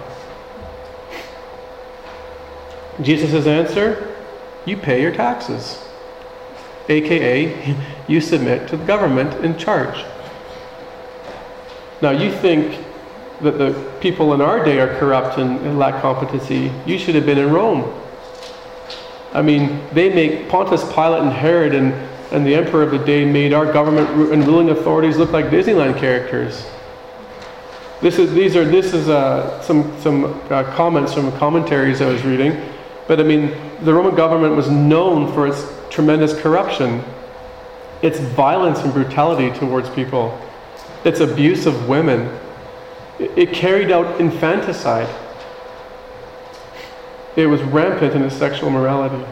Jesus' 3.01 3.47
answer, 3.47 4.15
You 4.65 4.77
pay 4.77 5.01
your 5.01 5.11
taxes. 5.11 5.83
AKA, 6.87 7.75
you 8.07 8.21
submit 8.21 8.67
to 8.69 8.77
the 8.77 8.85
government 8.85 9.33
in 9.43 9.57
charge. 9.57 10.05
Now 12.01 12.11
you 12.11 12.31
think 12.31 12.82
that 13.43 13.57
the 13.57 13.91
people 13.99 14.33
in 14.33 14.41
our 14.41 14.63
day 14.63 14.79
are 14.79 14.97
corrupt 14.97 15.37
and, 15.37 15.59
and 15.65 15.77
lack 15.77 16.01
competency, 16.01 16.71
you 16.85 16.97
should 16.97 17.15
have 17.15 17.25
been 17.25 17.37
in 17.37 17.51
Rome. 17.51 17.91
I 19.33 19.41
mean, 19.41 19.81
they 19.91 20.13
make 20.13 20.47
Pontius 20.49 20.83
Pilate 20.93 21.23
and 21.23 21.31
Herod 21.31 21.73
and, 21.73 21.93
and 22.31 22.45
the 22.45 22.55
emperor 22.55 22.83
of 22.83 22.91
the 22.91 22.99
day 22.99 23.25
made 23.25 23.53
our 23.53 23.71
government 23.71 24.09
and 24.31 24.45
ruling 24.45 24.69
authorities 24.69 25.17
look 25.17 25.31
like 25.31 25.45
Disneyland 25.45 25.99
characters. 25.99 26.65
This 28.01 28.19
is, 28.19 28.33
these 28.33 28.55
are, 28.55 28.65
this 28.65 28.93
is 28.93 29.07
uh, 29.07 29.61
some, 29.61 29.99
some 30.01 30.25
uh, 30.49 30.63
comments 30.75 31.13
from 31.13 31.31
commentaries 31.37 32.01
I 32.01 32.07
was 32.07 32.23
reading. 32.23 32.61
But 33.07 33.19
I 33.19 33.23
mean, 33.23 33.55
the 33.81 33.93
Roman 33.93 34.15
government 34.15 34.55
was 34.55 34.69
known 34.69 35.31
for 35.33 35.47
its 35.47 35.65
tremendous 35.89 36.39
corruption, 36.39 37.03
its 38.01 38.19
violence 38.19 38.79
and 38.79 38.93
brutality 38.93 39.57
towards 39.57 39.89
people, 39.89 40.39
its 41.05 41.21
abuse 41.21 41.65
of 41.65 41.87
women. 41.87 42.29
It, 43.19 43.53
carried 43.53 43.91
out 43.91 44.19
infanticide. 44.19 45.09
It 47.35 47.47
was 47.47 47.61
rampant 47.61 48.13
in 48.13 48.23
its 48.23 48.35
sexual 48.35 48.69
morality. 48.69 49.23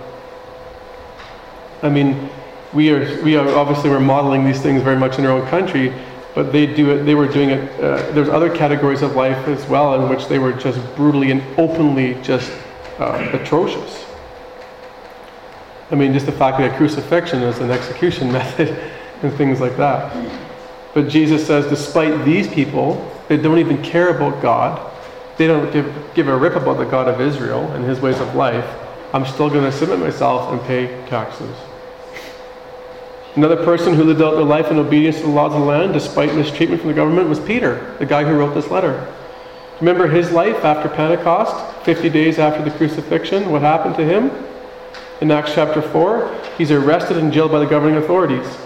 I 1.82 1.90
mean, 1.90 2.30
we 2.74 2.92
are, 2.92 3.22
we 3.24 3.36
are 3.36 3.48
obviously 3.56 3.90
we're 3.90 4.00
modeling 4.00 4.46
these 4.46 4.62
things 4.62 4.82
very 4.82 4.98
much 4.98 5.18
in 5.18 5.26
our 5.26 5.32
own 5.32 5.48
country, 5.48 5.94
but 6.36 6.52
they 6.52 6.66
do 6.66 6.92
it. 6.92 7.04
They 7.04 7.16
were 7.16 7.28
doing 7.28 7.50
it. 7.50 7.80
Uh, 7.80 8.12
there's 8.12 8.30
other 8.30 8.56
categories 8.56 9.02
of 9.02 9.16
life 9.16 9.48
as 9.48 9.68
well 9.68 10.02
in 10.02 10.10
which 10.10 10.28
they 10.28 10.40
were 10.40 10.54
just 10.54 10.80
brutally 10.96 11.32
and 11.32 11.42
openly 11.58 12.16
just 12.22 12.52
uh, 13.00 13.30
atrocious. 13.34 14.06
I 15.92 15.96
mean, 15.96 16.14
just 16.14 16.26
the 16.26 16.32
fact 16.32 16.58
that 16.60 16.78
crucifixion 16.78 17.42
is 17.42 17.60
an 17.60 17.72
execution 17.72 18.32
method 18.32 18.70
and 19.24 19.34
things 19.34 19.60
like 19.60 19.76
that. 19.78 20.12
But 20.94 21.10
Jesus 21.10 21.46
says, 21.46 21.68
despite 21.68 22.26
these 22.26 22.48
people, 22.48 23.10
they 23.32 23.38
don't 23.38 23.60
even 23.60 23.82
care 23.82 24.10
about 24.10 24.42
God. 24.42 24.92
They 25.38 25.48
don't 25.48 25.72
give, 25.72 26.14
give 26.14 26.28
a 26.28 26.36
rip 26.36 26.58
about 26.58 26.78
the 26.78 26.84
God 26.84 27.08
of 27.08 27.22
Israel 27.22 27.66
and 27.72 27.86
his 27.86 28.02
ways 28.02 28.20
of 28.20 28.36
life. 28.36 28.68
I'm 29.14 29.26
still 29.26 29.50
going 29.50 29.64
to 29.64 29.72
submit 29.72 30.00
myself 30.00 30.52
and 30.52 30.62
pay 30.64 30.88
taxes. 31.08 31.56
Another 33.38 33.56
person 33.64 33.94
who 33.94 34.04
lived 34.04 34.22
out 34.22 34.32
their 34.32 34.44
life 34.44 34.70
in 34.70 34.78
obedience 34.78 35.16
to 35.20 35.22
the 35.22 35.30
laws 35.30 35.54
of 35.54 35.62
the 35.62 35.66
land 35.66 35.94
despite 35.94 36.36
mistreatment 36.36 36.82
from 36.82 36.90
the 36.90 36.94
government 36.94 37.30
was 37.30 37.40
Peter, 37.40 37.96
the 38.00 38.06
guy 38.06 38.26
who 38.26 38.38
wrote 38.38 38.54
this 38.54 38.70
letter. 38.70 39.08
Remember 39.80 40.08
his 40.08 40.34
life 40.34 40.66
after 40.66 40.90
Pentecost, 40.90 41.86
50 41.86 42.10
days 42.10 42.38
after 42.38 42.62
the 42.62 42.72
crucifixion? 42.72 43.50
What 43.50 43.62
happened 43.62 43.96
to 43.96 44.04
him? 44.04 44.30
In 45.22 45.32
Acts 45.32 45.54
chapter 45.54 45.82
4, 45.82 46.38
he's 46.58 46.72
arrested 46.72 47.16
and 47.16 47.32
jailed 47.32 47.54
by 47.54 47.60
the 47.60 47.66
governing 47.66 47.96
authorities. 47.96 48.58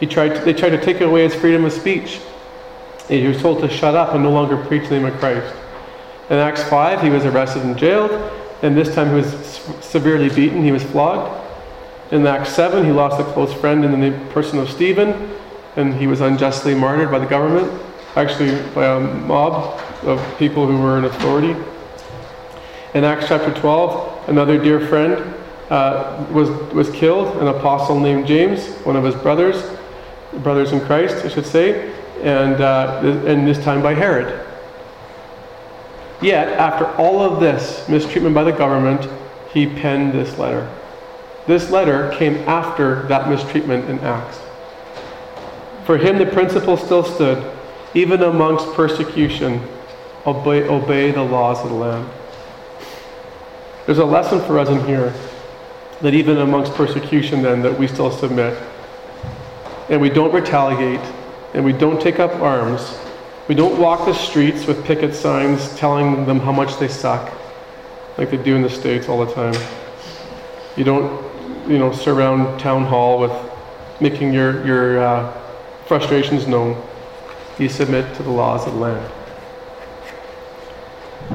He 0.00 0.06
tried 0.06 0.34
to, 0.34 0.40
they 0.40 0.52
tried 0.52 0.70
to 0.70 0.84
take 0.84 1.00
away 1.00 1.22
his 1.22 1.34
freedom 1.36 1.64
of 1.64 1.72
speech. 1.72 2.18
He 3.10 3.26
was 3.26 3.42
told 3.42 3.60
to 3.60 3.68
shut 3.68 3.96
up 3.96 4.14
and 4.14 4.22
no 4.22 4.30
longer 4.30 4.56
preach 4.56 4.88
the 4.88 4.94
name 4.94 5.04
of 5.04 5.18
Christ. 5.18 5.52
In 6.30 6.36
Acts 6.36 6.62
5, 6.62 7.02
he 7.02 7.10
was 7.10 7.24
arrested 7.24 7.62
and 7.62 7.76
jailed, 7.76 8.12
and 8.62 8.76
this 8.76 8.94
time 8.94 9.08
he 9.08 9.14
was 9.16 9.60
severely 9.80 10.28
beaten. 10.28 10.62
He 10.62 10.70
was 10.70 10.84
flogged. 10.84 11.36
In 12.12 12.24
Acts 12.24 12.50
7, 12.50 12.84
he 12.84 12.92
lost 12.92 13.20
a 13.20 13.24
close 13.32 13.52
friend 13.52 13.84
in 13.84 14.00
the 14.00 14.16
person 14.30 14.60
of 14.60 14.70
Stephen, 14.70 15.28
and 15.74 15.92
he 15.92 16.06
was 16.06 16.20
unjustly 16.20 16.72
martyred 16.72 17.10
by 17.10 17.18
the 17.18 17.26
government, 17.26 17.82
actually 18.14 18.62
by 18.74 18.86
a 18.86 19.00
mob 19.00 19.80
of 20.04 20.38
people 20.38 20.64
who 20.68 20.78
were 20.80 20.96
in 20.96 21.04
authority. 21.04 21.56
In 22.94 23.02
Acts 23.02 23.26
chapter 23.26 23.52
12, 23.52 24.28
another 24.28 24.56
dear 24.56 24.86
friend 24.86 25.34
uh, 25.68 26.24
was, 26.30 26.48
was 26.72 26.88
killed, 26.90 27.36
an 27.38 27.48
apostle 27.48 27.98
named 27.98 28.28
James, 28.28 28.68
one 28.84 28.94
of 28.94 29.02
his 29.02 29.16
brothers, 29.16 29.76
brothers 30.44 30.70
in 30.70 30.80
Christ, 30.80 31.24
I 31.24 31.28
should 31.28 31.46
say, 31.46 31.92
and, 32.22 32.60
uh, 32.60 33.00
and 33.26 33.46
this 33.46 33.62
time 33.62 33.82
by 33.82 33.94
Herod. 33.94 34.46
Yet, 36.22 36.48
after 36.48 36.86
all 36.96 37.20
of 37.20 37.40
this 37.40 37.88
mistreatment 37.88 38.34
by 38.34 38.44
the 38.44 38.52
government, 38.52 39.10
he 39.52 39.66
penned 39.66 40.12
this 40.12 40.38
letter. 40.38 40.70
This 41.46 41.70
letter 41.70 42.12
came 42.16 42.36
after 42.48 43.02
that 43.04 43.28
mistreatment 43.28 43.88
in 43.88 43.98
Acts. 44.00 44.38
For 45.84 45.96
him, 45.96 46.18
the 46.18 46.26
principle 46.26 46.76
still 46.76 47.02
stood, 47.02 47.50
even 47.94 48.22
amongst 48.22 48.72
persecution, 48.74 49.66
obey, 50.26 50.68
obey 50.68 51.10
the 51.10 51.22
laws 51.22 51.62
of 51.64 51.70
the 51.70 51.74
land. 51.74 52.08
There's 53.86 53.98
a 53.98 54.04
lesson 54.04 54.40
for 54.40 54.58
us 54.58 54.68
in 54.68 54.84
here 54.86 55.12
that 56.02 56.14
even 56.14 56.38
amongst 56.38 56.74
persecution, 56.74 57.42
then, 57.42 57.62
that 57.62 57.78
we 57.78 57.88
still 57.88 58.10
submit. 58.10 58.56
And 59.88 60.00
we 60.00 60.10
don't 60.10 60.32
retaliate, 60.32 61.00
and 61.54 61.64
we 61.64 61.72
don't 61.72 62.00
take 62.00 62.18
up 62.18 62.32
arms. 62.40 62.98
We 63.48 63.54
don't 63.54 63.78
walk 63.80 64.06
the 64.06 64.14
streets 64.14 64.66
with 64.66 64.84
picket 64.84 65.14
signs 65.14 65.74
telling 65.76 66.26
them 66.26 66.38
how 66.40 66.52
much 66.52 66.78
they 66.78 66.88
suck, 66.88 67.32
like 68.16 68.30
they 68.30 68.36
do 68.36 68.54
in 68.54 68.62
the 68.62 68.70
States 68.70 69.08
all 69.08 69.24
the 69.24 69.32
time. 69.32 69.54
You 70.76 70.84
don't 70.84 71.30
you 71.70 71.78
know, 71.78 71.92
surround 71.92 72.58
town 72.58 72.84
hall 72.84 73.20
with 73.20 73.32
making 74.00 74.32
your, 74.32 74.64
your 74.66 74.98
uh, 74.98 75.32
frustrations 75.86 76.46
known. 76.46 76.80
You 77.58 77.68
submit 77.68 78.14
to 78.16 78.22
the 78.22 78.30
laws 78.30 78.66
of 78.66 78.74
the 78.74 78.78
land. 78.80 79.12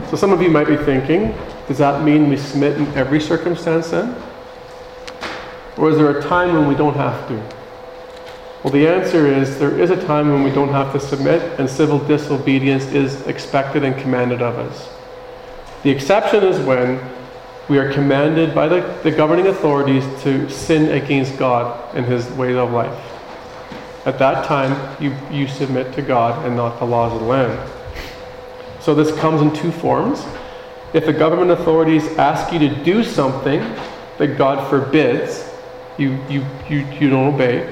So 0.10 0.18
some 0.18 0.34
of 0.34 0.42
you 0.42 0.50
might 0.50 0.68
be 0.68 0.76
thinking, 0.76 1.34
does 1.68 1.78
that 1.78 2.04
mean 2.04 2.30
we 2.30 2.38
submit 2.38 2.78
in 2.78 2.86
every 2.96 3.22
circumstance 3.22 3.92
then? 3.92 4.16
Or 5.78 5.90
is 5.90 5.98
there 5.98 6.18
a 6.18 6.22
time 6.22 6.54
when 6.54 6.68
we 6.68 6.76
don't 6.76 6.96
have 6.96 7.28
to? 7.30 7.55
Well, 8.66 8.72
the 8.72 8.88
answer 8.88 9.28
is 9.28 9.60
there 9.60 9.80
is 9.80 9.92
a 9.92 10.06
time 10.08 10.32
when 10.32 10.42
we 10.42 10.50
don't 10.50 10.70
have 10.70 10.92
to 10.94 11.00
submit, 11.00 11.60
and 11.60 11.70
civil 11.70 12.00
disobedience 12.00 12.86
is 12.86 13.22
expected 13.28 13.84
and 13.84 13.96
commanded 13.96 14.42
of 14.42 14.58
us. 14.58 14.90
The 15.84 15.92
exception 15.92 16.44
is 16.44 16.60
when 16.66 17.00
we 17.70 17.78
are 17.78 17.94
commanded 17.94 18.56
by 18.56 18.68
the, 18.68 18.82
the 19.04 19.12
governing 19.12 19.46
authorities 19.46 20.04
to 20.24 20.50
sin 20.50 21.00
against 21.00 21.38
God 21.38 21.96
and 21.96 22.08
his 22.08 22.28
way 22.32 22.56
of 22.56 22.72
life. 22.72 23.00
At 24.08 24.18
that 24.18 24.46
time, 24.46 24.98
you, 25.00 25.16
you 25.30 25.48
submit 25.48 25.94
to 25.94 26.02
God 26.02 26.44
and 26.44 26.56
not 26.56 26.80
the 26.80 26.86
laws 26.86 27.14
of 27.14 27.20
the 27.20 27.28
land. 27.28 27.72
So 28.80 28.96
this 28.96 29.16
comes 29.20 29.44
in 29.44 29.54
two 29.54 29.72
forms. 29.72 30.26
If 30.92 31.06
the 31.06 31.14
government 31.14 31.52
authorities 31.52 32.08
ask 32.18 32.52
you 32.52 32.58
to 32.58 32.84
do 32.84 33.04
something 33.04 33.60
that 34.18 34.40
God 34.40 34.68
forbids, 34.72 35.48
you, 36.00 36.18
you, 36.28 36.44
you, 36.68 36.80
you 37.00 37.12
don't 37.12 37.36
obey. 37.36 37.72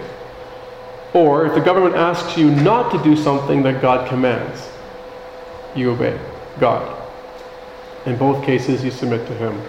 Or 1.13 1.45
if 1.45 1.53
the 1.53 1.61
government 1.61 1.95
asks 1.95 2.37
you 2.37 2.49
not 2.49 2.91
to 2.91 3.03
do 3.03 3.15
something 3.15 3.61
that 3.63 3.81
God 3.81 4.09
commands, 4.09 4.69
you 5.75 5.91
obey 5.91 6.19
God. 6.59 6.99
In 8.05 8.17
both 8.17 8.43
cases, 8.43 8.83
you 8.83 8.91
submit 8.91 9.27
to 9.27 9.33
Him. 9.35 9.61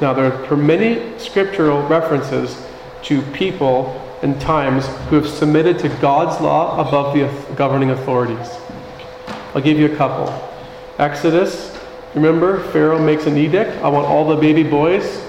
Now, 0.00 0.12
there 0.14 0.32
are 0.32 0.56
many 0.56 1.18
scriptural 1.18 1.86
references 1.86 2.66
to 3.02 3.22
people 3.32 4.06
and 4.22 4.40
times 4.40 4.86
who 5.08 5.16
have 5.16 5.28
submitted 5.28 5.78
to 5.80 5.88
God's 6.00 6.40
law 6.40 6.86
above 6.86 7.14
the 7.14 7.54
governing 7.54 7.90
authorities. 7.90 8.48
I'll 9.54 9.62
give 9.62 9.78
you 9.78 9.92
a 9.92 9.96
couple. 9.96 10.28
Exodus, 10.98 11.78
remember, 12.14 12.62
Pharaoh 12.72 13.02
makes 13.02 13.26
an 13.26 13.36
edict. 13.36 13.82
I 13.82 13.88
want 13.88 14.06
all 14.06 14.28
the 14.28 14.36
baby 14.36 14.62
boys 14.62 15.22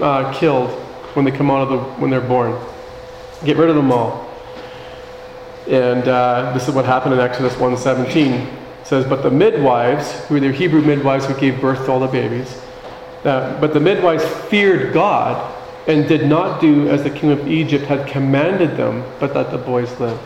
uh, 0.00 0.32
killed 0.32 0.70
when 1.14 1.24
they 1.24 1.30
come 1.30 1.50
out 1.50 1.62
of 1.62 1.70
the 1.70 1.78
when 2.00 2.10
they're 2.10 2.20
born. 2.20 2.58
Get 3.44 3.56
rid 3.56 3.68
of 3.68 3.76
them 3.76 3.92
all. 3.92 4.31
And 5.68 6.06
uh, 6.08 6.52
this 6.54 6.68
is 6.68 6.74
what 6.74 6.84
happened 6.84 7.14
in 7.14 7.20
Exodus 7.20 7.54
1:17 7.54 8.58
says, 8.84 9.06
But 9.06 9.22
the 9.22 9.30
midwives, 9.30 10.12
who 10.26 10.34
were 10.34 10.40
the 10.40 10.52
Hebrew 10.52 10.82
midwives 10.82 11.26
who 11.26 11.34
gave 11.34 11.60
birth 11.60 11.86
to 11.86 11.92
all 11.92 12.00
the 12.00 12.08
babies, 12.08 12.60
uh, 13.24 13.58
but 13.60 13.72
the 13.72 13.80
midwives 13.80 14.24
feared 14.48 14.92
God 14.92 15.54
and 15.86 16.06
did 16.06 16.28
not 16.28 16.60
do 16.60 16.88
as 16.88 17.02
the 17.02 17.10
king 17.10 17.30
of 17.30 17.48
Egypt 17.48 17.84
had 17.84 18.06
commanded 18.06 18.76
them, 18.76 19.04
but 19.18 19.34
let 19.34 19.50
the 19.50 19.58
boys 19.58 19.98
live. 19.98 20.18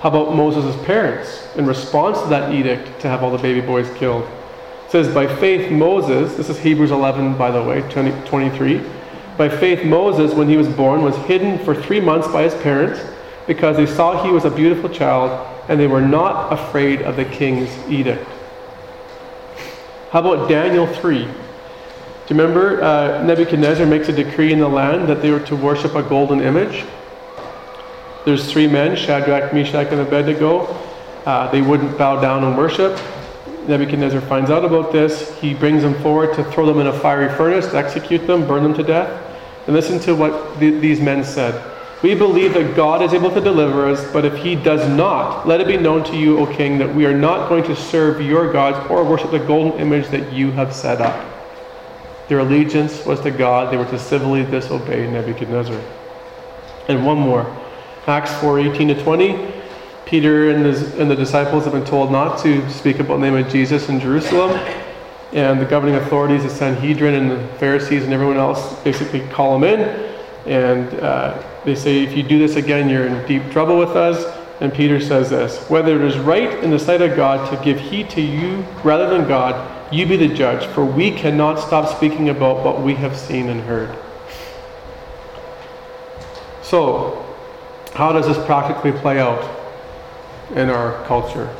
How 0.00 0.08
about 0.08 0.34
Moses' 0.34 0.74
parents 0.84 1.48
in 1.56 1.66
response 1.66 2.20
to 2.22 2.28
that 2.28 2.52
edict 2.52 3.00
to 3.00 3.08
have 3.08 3.22
all 3.22 3.30
the 3.30 3.38
baby 3.42 3.60
boys 3.60 3.88
killed? 3.96 4.24
It 4.24 4.90
says, 4.90 5.14
By 5.14 5.32
faith, 5.36 5.70
Moses, 5.70 6.34
this 6.36 6.48
is 6.48 6.58
Hebrews 6.58 6.90
11, 6.90 7.36
by 7.36 7.50
the 7.50 7.62
way, 7.62 7.82
20, 7.90 8.10
23. 8.26 8.82
By 9.36 9.48
faith, 9.48 9.84
Moses, 9.84 10.34
when 10.34 10.48
he 10.48 10.56
was 10.56 10.68
born, 10.68 11.02
was 11.02 11.16
hidden 11.18 11.58
for 11.64 11.74
three 11.74 12.00
months 12.00 12.26
by 12.28 12.42
his 12.42 12.54
parents 12.62 13.00
because 13.46 13.76
they 13.76 13.86
saw 13.86 14.22
he 14.24 14.30
was 14.30 14.44
a 14.44 14.50
beautiful 14.50 14.88
child 14.88 15.48
and 15.68 15.78
they 15.78 15.86
were 15.86 16.00
not 16.00 16.52
afraid 16.52 17.02
of 17.02 17.16
the 17.16 17.24
king's 17.24 17.70
edict. 17.88 18.28
How 20.10 20.20
about 20.20 20.48
Daniel 20.48 20.86
3? 20.86 21.24
Do 21.24 21.24
you 21.24 21.36
remember 22.30 22.82
uh, 22.82 23.22
Nebuchadnezzar 23.24 23.86
makes 23.86 24.08
a 24.08 24.12
decree 24.12 24.52
in 24.52 24.58
the 24.58 24.68
land 24.68 25.08
that 25.08 25.22
they 25.22 25.30
were 25.30 25.40
to 25.40 25.56
worship 25.56 25.94
a 25.94 26.02
golden 26.02 26.40
image? 26.40 26.84
There's 28.24 28.52
three 28.52 28.66
men, 28.66 28.96
Shadrach, 28.96 29.52
Meshach, 29.52 29.88
and 29.90 30.00
Abednego. 30.00 30.66
Uh, 31.26 31.50
they 31.50 31.62
wouldn't 31.62 31.98
bow 31.98 32.20
down 32.20 32.44
and 32.44 32.56
worship. 32.56 33.00
Nebuchadnezzar 33.66 34.20
finds 34.20 34.50
out 34.50 34.64
about 34.64 34.92
this. 34.92 35.36
He 35.40 35.54
brings 35.54 35.82
them 35.82 35.94
forward 36.02 36.34
to 36.34 36.44
throw 36.44 36.66
them 36.66 36.78
in 36.78 36.88
a 36.88 36.98
fiery 37.00 37.34
furnace, 37.36 37.68
to 37.68 37.76
execute 37.76 38.26
them, 38.26 38.46
burn 38.46 38.62
them 38.62 38.74
to 38.74 38.82
death. 38.82 39.20
And 39.66 39.74
listen 39.74 39.98
to 40.00 40.14
what 40.14 40.58
th- 40.58 40.80
these 40.80 41.00
men 41.00 41.24
said. 41.24 41.71
We 42.02 42.16
believe 42.16 42.54
that 42.54 42.74
God 42.74 43.00
is 43.00 43.14
able 43.14 43.30
to 43.30 43.40
deliver 43.40 43.88
us, 43.88 44.04
but 44.12 44.24
if 44.24 44.36
he 44.36 44.56
does 44.56 44.88
not, 44.88 45.46
let 45.46 45.60
it 45.60 45.68
be 45.68 45.76
known 45.76 46.02
to 46.04 46.16
you, 46.16 46.40
O 46.40 46.46
king, 46.46 46.76
that 46.78 46.92
we 46.92 47.06
are 47.06 47.16
not 47.16 47.48
going 47.48 47.62
to 47.64 47.76
serve 47.76 48.20
your 48.20 48.52
gods 48.52 48.90
or 48.90 49.04
worship 49.04 49.30
the 49.30 49.38
golden 49.38 49.78
image 49.78 50.08
that 50.08 50.32
you 50.32 50.50
have 50.50 50.74
set 50.74 51.00
up. 51.00 51.24
Their 52.28 52.40
allegiance 52.40 53.06
was 53.06 53.20
to 53.20 53.30
God, 53.30 53.72
they 53.72 53.76
were 53.76 53.84
to 53.84 53.98
civilly 54.00 54.44
disobey 54.44 55.08
Nebuchadnezzar. 55.08 55.80
And 56.88 57.06
one 57.06 57.18
more. 57.18 57.46
Acts 58.08 58.34
4 58.40 58.58
18 58.58 58.88
to 58.88 59.02
20. 59.02 59.52
Peter 60.04 60.50
and, 60.50 60.66
his, 60.66 60.94
and 60.98 61.08
the 61.08 61.14
disciples 61.14 61.64
have 61.64 61.72
been 61.72 61.84
told 61.84 62.10
not 62.10 62.38
to 62.40 62.68
speak 62.68 62.98
about 62.98 63.20
the 63.20 63.30
name 63.30 63.36
of 63.36 63.48
Jesus 63.48 63.88
in 63.88 64.00
Jerusalem. 64.00 64.50
And 65.32 65.60
the 65.60 65.64
governing 65.64 65.94
authorities, 65.94 66.42
the 66.42 66.50
Sanhedrin 66.50 67.14
and 67.14 67.30
the 67.30 67.46
Pharisees 67.58 68.02
and 68.02 68.12
everyone 68.12 68.38
else, 68.38 68.78
basically 68.82 69.20
call 69.28 69.58
them 69.58 69.80
in. 69.80 70.11
And 70.46 70.92
uh, 71.00 71.42
they 71.64 71.74
say, 71.74 72.02
if 72.02 72.16
you 72.16 72.22
do 72.22 72.38
this 72.38 72.56
again, 72.56 72.88
you're 72.88 73.06
in 73.06 73.26
deep 73.26 73.50
trouble 73.52 73.78
with 73.78 73.90
us. 73.90 74.38
And 74.60 74.72
Peter 74.72 75.00
says 75.00 75.30
this 75.30 75.68
Whether 75.70 75.96
it 75.96 76.02
is 76.02 76.18
right 76.18 76.62
in 76.62 76.70
the 76.70 76.78
sight 76.78 77.02
of 77.02 77.16
God 77.16 77.50
to 77.50 77.64
give 77.64 77.78
heed 77.78 78.10
to 78.10 78.20
you 78.20 78.64
rather 78.82 79.08
than 79.08 79.28
God, 79.28 79.92
you 79.92 80.06
be 80.06 80.16
the 80.16 80.28
judge, 80.28 80.66
for 80.72 80.84
we 80.84 81.10
cannot 81.10 81.56
stop 81.56 81.94
speaking 81.94 82.28
about 82.28 82.64
what 82.64 82.80
we 82.80 82.94
have 82.94 83.16
seen 83.16 83.48
and 83.48 83.60
heard. 83.60 83.96
So, 86.62 87.24
how 87.92 88.12
does 88.12 88.26
this 88.26 88.38
practically 88.46 88.92
play 88.92 89.20
out 89.20 89.44
in 90.54 90.70
our 90.70 91.04
culture? 91.06 91.54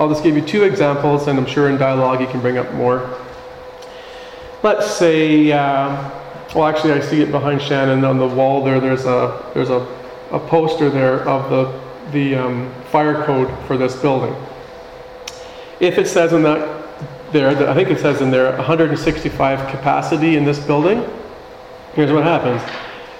I'll 0.00 0.08
just 0.08 0.24
give 0.24 0.34
you 0.34 0.42
two 0.42 0.64
examples, 0.64 1.28
and 1.28 1.38
I'm 1.38 1.46
sure 1.46 1.68
in 1.68 1.78
dialogue 1.78 2.20
you 2.20 2.26
can 2.26 2.40
bring 2.40 2.58
up 2.58 2.72
more. 2.74 3.18
Let's 4.62 4.90
say. 4.90 5.52
Uh, 5.52 6.10
well, 6.54 6.66
actually, 6.66 6.92
I 6.92 7.00
see 7.00 7.20
it 7.20 7.32
behind 7.32 7.60
Shannon 7.60 8.04
on 8.04 8.18
the 8.18 8.28
wall 8.28 8.62
there. 8.62 8.78
There's 8.78 9.06
a 9.06 9.50
there's 9.54 9.70
a, 9.70 9.80
a 10.30 10.38
poster 10.38 10.88
there 10.88 11.28
of 11.28 11.50
the 11.50 12.12
the 12.12 12.36
um, 12.36 12.72
fire 12.92 13.24
code 13.24 13.52
for 13.66 13.76
this 13.76 13.96
building. 13.96 14.34
If 15.80 15.98
it 15.98 16.06
says 16.06 16.32
in 16.32 16.44
that 16.44 16.86
there, 17.32 17.48
I 17.68 17.74
think 17.74 17.90
it 17.90 17.98
says 17.98 18.20
in 18.20 18.30
there 18.30 18.56
165 18.56 19.68
capacity 19.68 20.36
in 20.36 20.44
this 20.44 20.60
building. 20.60 21.04
Here's 21.94 22.12
what 22.12 22.22
happens. 22.22 22.62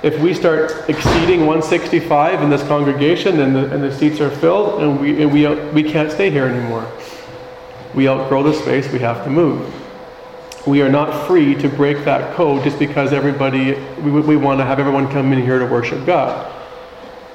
If 0.05 0.21
we 0.21 0.33
start 0.35 0.88
exceeding 0.88 1.47
165 1.47 2.43
in 2.43 2.50
this 2.50 2.62
congregation 2.69 3.41
and 3.41 3.57
the, 3.57 3.73
and 3.73 3.83
the 3.83 3.93
seats 3.93 4.21
are 4.21 4.31
filled 4.31 4.83
and 4.83 5.00
we, 5.00 5.23
and 5.23 5.33
we, 5.33 5.49
we 5.73 5.83
can't 5.83 6.12
stay 6.12 6.31
here 6.31 6.45
anymore, 6.45 6.87
we 7.95 8.07
outgrow 8.09 8.43
the 8.43 8.53
space, 8.53 8.93
we 8.93 8.99
have 8.99 9.25
to 9.25 9.31
move 9.31 9.84
we 10.66 10.80
are 10.80 10.88
not 10.88 11.26
free 11.26 11.54
to 11.56 11.68
break 11.68 12.04
that 12.04 12.35
code 12.35 12.64
just 12.64 12.78
because 12.78 13.12
everybody, 13.12 13.75
we, 14.00 14.11
we 14.11 14.37
want 14.37 14.59
to 14.61 14.64
have 14.64 14.80
everyone 14.80 15.11
come 15.11 15.33
in 15.33 15.42
here 15.42 15.59
to 15.59 15.66
worship 15.66 16.06
God. 16.06 16.50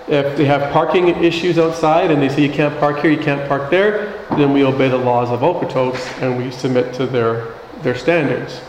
If 0.07 0.35
they 0.35 0.45
have 0.45 0.71
parking 0.73 1.07
issues 1.23 1.59
outside 1.59 2.09
and 2.09 2.19
they 2.19 2.29
say 2.29 2.41
you 2.41 2.51
can't 2.51 2.77
park 2.79 2.99
here, 2.99 3.11
you 3.11 3.19
can't 3.19 3.47
park 3.47 3.69
there, 3.69 4.25
then 4.31 4.51
we 4.53 4.63
obey 4.63 4.89
the 4.89 4.97
laws 4.97 5.29
of 5.29 5.41
Okotoks 5.41 6.21
and 6.23 6.43
we 6.43 6.49
submit 6.49 6.93
to 6.95 7.05
their, 7.05 7.53
their 7.83 7.95
standards. 7.95 8.61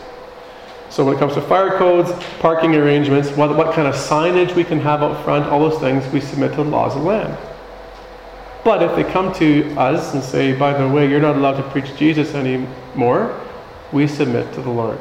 So 0.91 1.05
when 1.05 1.15
it 1.15 1.19
comes 1.19 1.33
to 1.33 1.41
fire 1.41 1.77
codes, 1.77 2.11
parking 2.39 2.75
arrangements, 2.75 3.31
what, 3.31 3.55
what 3.57 3.73
kind 3.73 3.87
of 3.87 3.95
signage 3.95 4.55
we 4.55 4.63
can 4.63 4.79
have 4.81 5.01
out 5.01 5.23
front, 5.23 5.45
all 5.45 5.67
those 5.67 5.79
things, 5.79 6.05
we 6.13 6.21
submit 6.21 6.51
to 6.51 6.57
the 6.57 6.69
laws 6.69 6.95
of 6.95 7.03
land. 7.03 7.35
But 8.63 8.83
if 8.83 8.95
they 8.95 9.09
come 9.11 9.33
to 9.35 9.73
us 9.75 10.13
and 10.13 10.21
say, 10.21 10.53
by 10.53 10.77
the 10.77 10.87
way, 10.87 11.09
you're 11.09 11.19
not 11.19 11.35
allowed 11.35 11.57
to 11.57 11.63
preach 11.63 11.95
Jesus 11.95 12.35
anymore, 12.35 13.39
we 13.91 14.07
submit 14.07 14.53
to 14.53 14.61
the 14.61 14.69
Lord. 14.69 14.99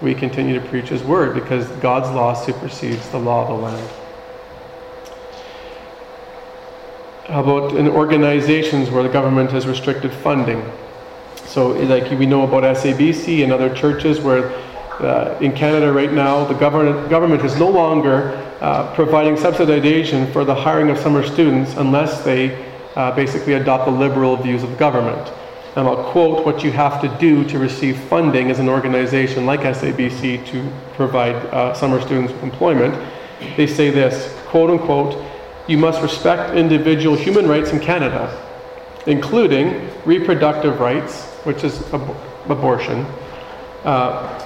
We 0.00 0.14
continue 0.14 0.58
to 0.58 0.66
preach 0.68 0.88
His 0.88 1.02
word 1.02 1.34
because 1.34 1.66
God's 1.80 2.10
law 2.14 2.34
supersedes 2.34 3.08
the 3.10 3.18
law 3.18 3.42
of 3.42 3.48
the 3.48 3.54
land. 3.54 3.90
How 7.26 7.40
about 7.42 7.76
in 7.76 7.88
organizations 7.88 8.90
where 8.90 9.02
the 9.02 9.08
government 9.08 9.50
has 9.52 9.66
restricted 9.66 10.12
funding? 10.12 10.62
So, 11.46 11.68
like 11.68 12.10
we 12.18 12.26
know 12.26 12.42
about 12.42 12.62
SABC 12.76 13.42
and 13.42 13.52
other 13.52 13.74
churches 13.74 14.20
where 14.20 14.50
uh, 15.00 15.36
in 15.40 15.52
Canada 15.52 15.92
right 15.92 16.12
now, 16.12 16.44
the 16.44 16.54
government, 16.54 17.08
government 17.10 17.44
is 17.44 17.56
no 17.58 17.68
longer 17.68 18.30
uh, 18.60 18.94
providing 18.94 19.34
subsidization 19.34 20.32
for 20.32 20.44
the 20.44 20.54
hiring 20.54 20.90
of 20.90 20.98
summer 20.98 21.26
students 21.26 21.74
unless 21.76 22.22
they 22.22 22.72
uh, 22.96 23.10
basically 23.12 23.54
adopt 23.54 23.86
the 23.86 23.90
liberal 23.90 24.36
views 24.36 24.62
of 24.62 24.78
government. 24.78 25.32
And 25.74 25.88
I'll 25.88 26.10
quote 26.12 26.44
what 26.44 26.62
you 26.62 26.70
have 26.72 27.00
to 27.00 27.08
do 27.18 27.44
to 27.44 27.58
receive 27.58 27.98
funding 27.98 28.50
as 28.50 28.58
an 28.58 28.68
organization 28.68 29.46
like 29.46 29.60
SABC 29.60 30.46
to 30.48 30.70
provide 30.94 31.36
uh, 31.46 31.72
summer 31.72 32.00
students 32.00 32.32
with 32.32 32.42
employment. 32.42 32.94
They 33.56 33.66
say 33.66 33.90
this 33.90 34.34
quote 34.46 34.68
unquote, 34.68 35.24
you 35.66 35.78
must 35.78 36.02
respect 36.02 36.54
individual 36.54 37.16
human 37.16 37.48
rights 37.48 37.70
in 37.70 37.80
Canada, 37.80 38.38
including 39.06 39.88
reproductive 40.04 40.78
rights, 40.78 41.24
which 41.44 41.64
is 41.64 41.80
ab- 41.94 42.16
abortion, 42.50 43.06
uh, 43.84 44.38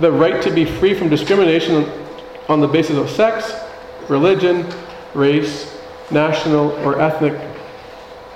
the 0.00 0.12
right 0.12 0.42
to 0.42 0.50
be 0.50 0.66
free 0.66 0.92
from 0.92 1.08
discrimination 1.08 1.90
on 2.48 2.60
the 2.60 2.68
basis 2.68 2.96
of 2.96 3.08
sex, 3.08 3.54
religion, 4.08 4.66
race, 5.14 5.80
national 6.10 6.72
or 6.84 7.00
ethnic 7.00 7.32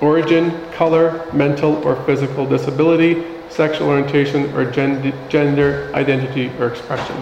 origin, 0.01 0.51
color, 0.71 1.29
mental 1.33 1.75
or 1.85 1.95
physical 2.05 2.45
disability, 2.45 3.23
sexual 3.49 3.87
orientation, 3.87 4.53
or 4.53 4.69
gender 4.69 5.91
identity 5.93 6.51
or 6.59 6.67
expression. 6.67 7.15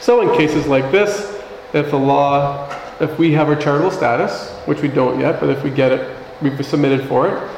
So, 0.00 0.20
in 0.20 0.36
cases 0.36 0.66
like 0.66 0.90
this, 0.90 1.40
if 1.72 1.90
the 1.90 1.96
law, 1.96 2.68
if 3.00 3.18
we 3.18 3.32
have 3.32 3.48
our 3.48 3.56
charitable 3.56 3.90
status, 3.90 4.50
which 4.66 4.82
we 4.82 4.88
don't 4.88 5.20
yet, 5.20 5.40
but 5.40 5.48
if 5.48 5.62
we 5.62 5.70
get 5.70 5.92
it, 5.92 6.16
we've 6.42 6.64
submitted 6.66 7.08
for 7.08 7.28
it. 7.28 7.50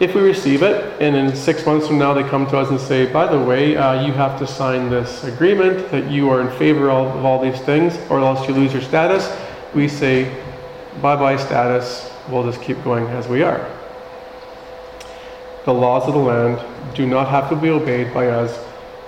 If 0.00 0.14
we 0.16 0.22
receive 0.22 0.64
it, 0.64 1.00
and 1.00 1.14
in 1.14 1.36
six 1.36 1.64
months 1.64 1.86
from 1.86 1.98
now 1.98 2.12
they 2.12 2.24
come 2.28 2.48
to 2.48 2.58
us 2.58 2.68
and 2.68 2.80
say, 2.80 3.06
by 3.06 3.30
the 3.30 3.38
way, 3.38 3.76
uh, 3.76 4.04
you 4.04 4.12
have 4.12 4.38
to 4.40 4.46
sign 4.46 4.90
this 4.90 5.22
agreement 5.22 5.88
that 5.92 6.10
you 6.10 6.28
are 6.30 6.40
in 6.40 6.50
favor 6.58 6.90
of, 6.90 7.14
of 7.16 7.24
all 7.24 7.40
these 7.40 7.60
things, 7.60 7.96
or 8.10 8.18
else 8.18 8.46
you 8.48 8.54
lose 8.54 8.72
your 8.72 8.82
status, 8.82 9.32
we 9.72 9.86
say, 9.86 10.36
bye 11.00 11.14
bye 11.14 11.36
status, 11.36 12.10
we'll 12.28 12.44
just 12.44 12.62
keep 12.62 12.82
going 12.84 13.06
as 13.08 13.28
we 13.28 13.42
are. 13.42 13.70
The 15.64 15.72
laws 15.72 16.06
of 16.06 16.14
the 16.14 16.20
land 16.20 16.94
do 16.94 17.06
not 17.06 17.28
have 17.28 17.48
to 17.50 17.56
be 17.56 17.70
obeyed 17.70 18.12
by 18.12 18.28
us. 18.28 18.58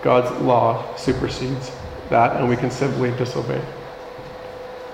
God's 0.03 0.31
law 0.43 0.95
supersedes 0.97 1.71
that, 2.09 2.37
and 2.37 2.49
we 2.49 2.57
can 2.57 2.71
simply 2.71 3.11
disobey. 3.13 3.63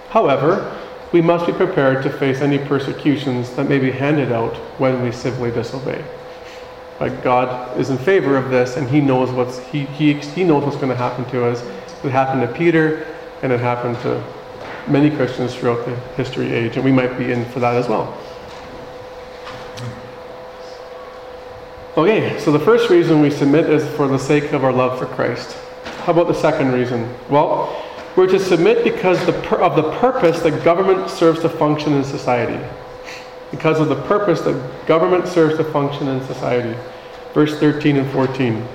However, 0.08 0.78
we 1.12 1.20
must 1.20 1.46
be 1.46 1.52
prepared 1.52 2.02
to 2.02 2.10
face 2.10 2.40
any 2.40 2.58
persecutions 2.58 3.50
that 3.50 3.68
may 3.68 3.78
be 3.78 3.90
handed 3.90 4.32
out 4.32 4.56
when 4.78 5.02
we 5.02 5.12
simply 5.12 5.50
disobey. 5.50 6.04
But 6.98 7.22
God 7.22 7.78
is 7.78 7.90
in 7.90 7.98
favor 7.98 8.36
of 8.36 8.50
this, 8.50 8.76
and 8.76 8.88
He 8.88 9.00
knows 9.00 9.30
what's 9.30 9.58
He 9.68 9.84
He, 9.84 10.14
he 10.14 10.44
knows 10.44 10.64
what's 10.64 10.76
going 10.76 10.88
to 10.88 10.96
happen 10.96 11.24
to 11.26 11.46
us. 11.46 11.62
It 12.04 12.10
happened 12.10 12.42
to 12.42 12.52
Peter, 12.52 13.06
and 13.42 13.52
it 13.52 13.60
happened 13.60 13.96
to 14.02 14.22
many 14.88 15.10
Christians 15.10 15.54
throughout 15.54 15.84
the 15.86 15.96
history 16.16 16.52
age, 16.52 16.76
and 16.76 16.84
we 16.84 16.92
might 16.92 17.18
be 17.18 17.30
in 17.30 17.44
for 17.46 17.60
that 17.60 17.74
as 17.74 17.88
well. 17.88 18.16
Okay, 21.96 22.38
so 22.40 22.50
the 22.50 22.58
first 22.58 22.88
reason 22.88 23.20
we 23.20 23.30
submit 23.30 23.68
is 23.68 23.86
for 23.96 24.08
the 24.08 24.18
sake 24.18 24.52
of 24.52 24.64
our 24.64 24.72
love 24.72 24.98
for 24.98 25.06
Christ. 25.06 25.56
How 26.04 26.12
about 26.12 26.26
the 26.26 26.34
second 26.34 26.72
reason? 26.72 27.12
Well, 27.28 27.84
we're 28.16 28.28
to 28.28 28.38
submit 28.38 28.82
because 28.82 29.20
of 29.28 29.76
the 29.76 29.96
purpose 29.98 30.40
that 30.40 30.64
government 30.64 31.10
serves 31.10 31.40
to 31.40 31.48
function 31.48 31.92
in 31.92 32.02
society. 32.02 32.62
Because 33.50 33.78
of 33.78 33.88
the 33.88 34.00
purpose 34.02 34.40
that 34.40 34.86
government 34.86 35.28
serves 35.28 35.58
to 35.58 35.64
function 35.64 36.08
in 36.08 36.24
society. 36.26 36.78
Verse 37.34 37.58
13 37.58 37.98
and 37.98 38.10
14. 38.10 38.66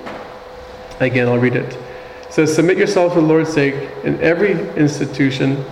Again, 1.00 1.28
I'll 1.28 1.38
read 1.38 1.56
it. 1.56 1.76
It 2.22 2.32
says, 2.32 2.54
Submit 2.54 2.78
yourselves 2.78 3.14
for 3.14 3.20
the 3.20 3.26
Lord's 3.26 3.52
sake 3.52 3.74
in 4.04 4.20
every 4.20 4.52
institution 4.76 5.64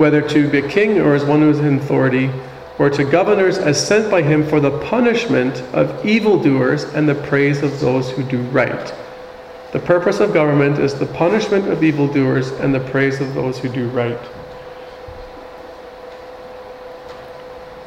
whether 0.00 0.22
to 0.22 0.48
be 0.48 0.60
a 0.60 0.68
king 0.70 0.98
or 0.98 1.14
as 1.14 1.26
one 1.26 1.42
who 1.42 1.50
is 1.50 1.58
in 1.58 1.76
authority, 1.76 2.30
or 2.78 2.88
to 2.88 3.04
governors 3.04 3.58
as 3.58 3.86
sent 3.86 4.10
by 4.10 4.22
him 4.22 4.42
for 4.42 4.58
the 4.58 4.78
punishment 4.78 5.54
of 5.74 6.06
evildoers 6.06 6.84
and 6.94 7.06
the 7.06 7.14
praise 7.14 7.62
of 7.62 7.78
those 7.80 8.10
who 8.12 8.22
do 8.22 8.40
right. 8.44 8.94
The 9.72 9.78
purpose 9.78 10.18
of 10.20 10.32
government 10.32 10.78
is 10.78 10.94
the 10.94 11.04
punishment 11.04 11.68
of 11.68 11.84
evildoers 11.84 12.50
and 12.52 12.74
the 12.74 12.80
praise 12.80 13.20
of 13.20 13.34
those 13.34 13.58
who 13.58 13.68
do 13.68 13.90
right. 13.90 14.18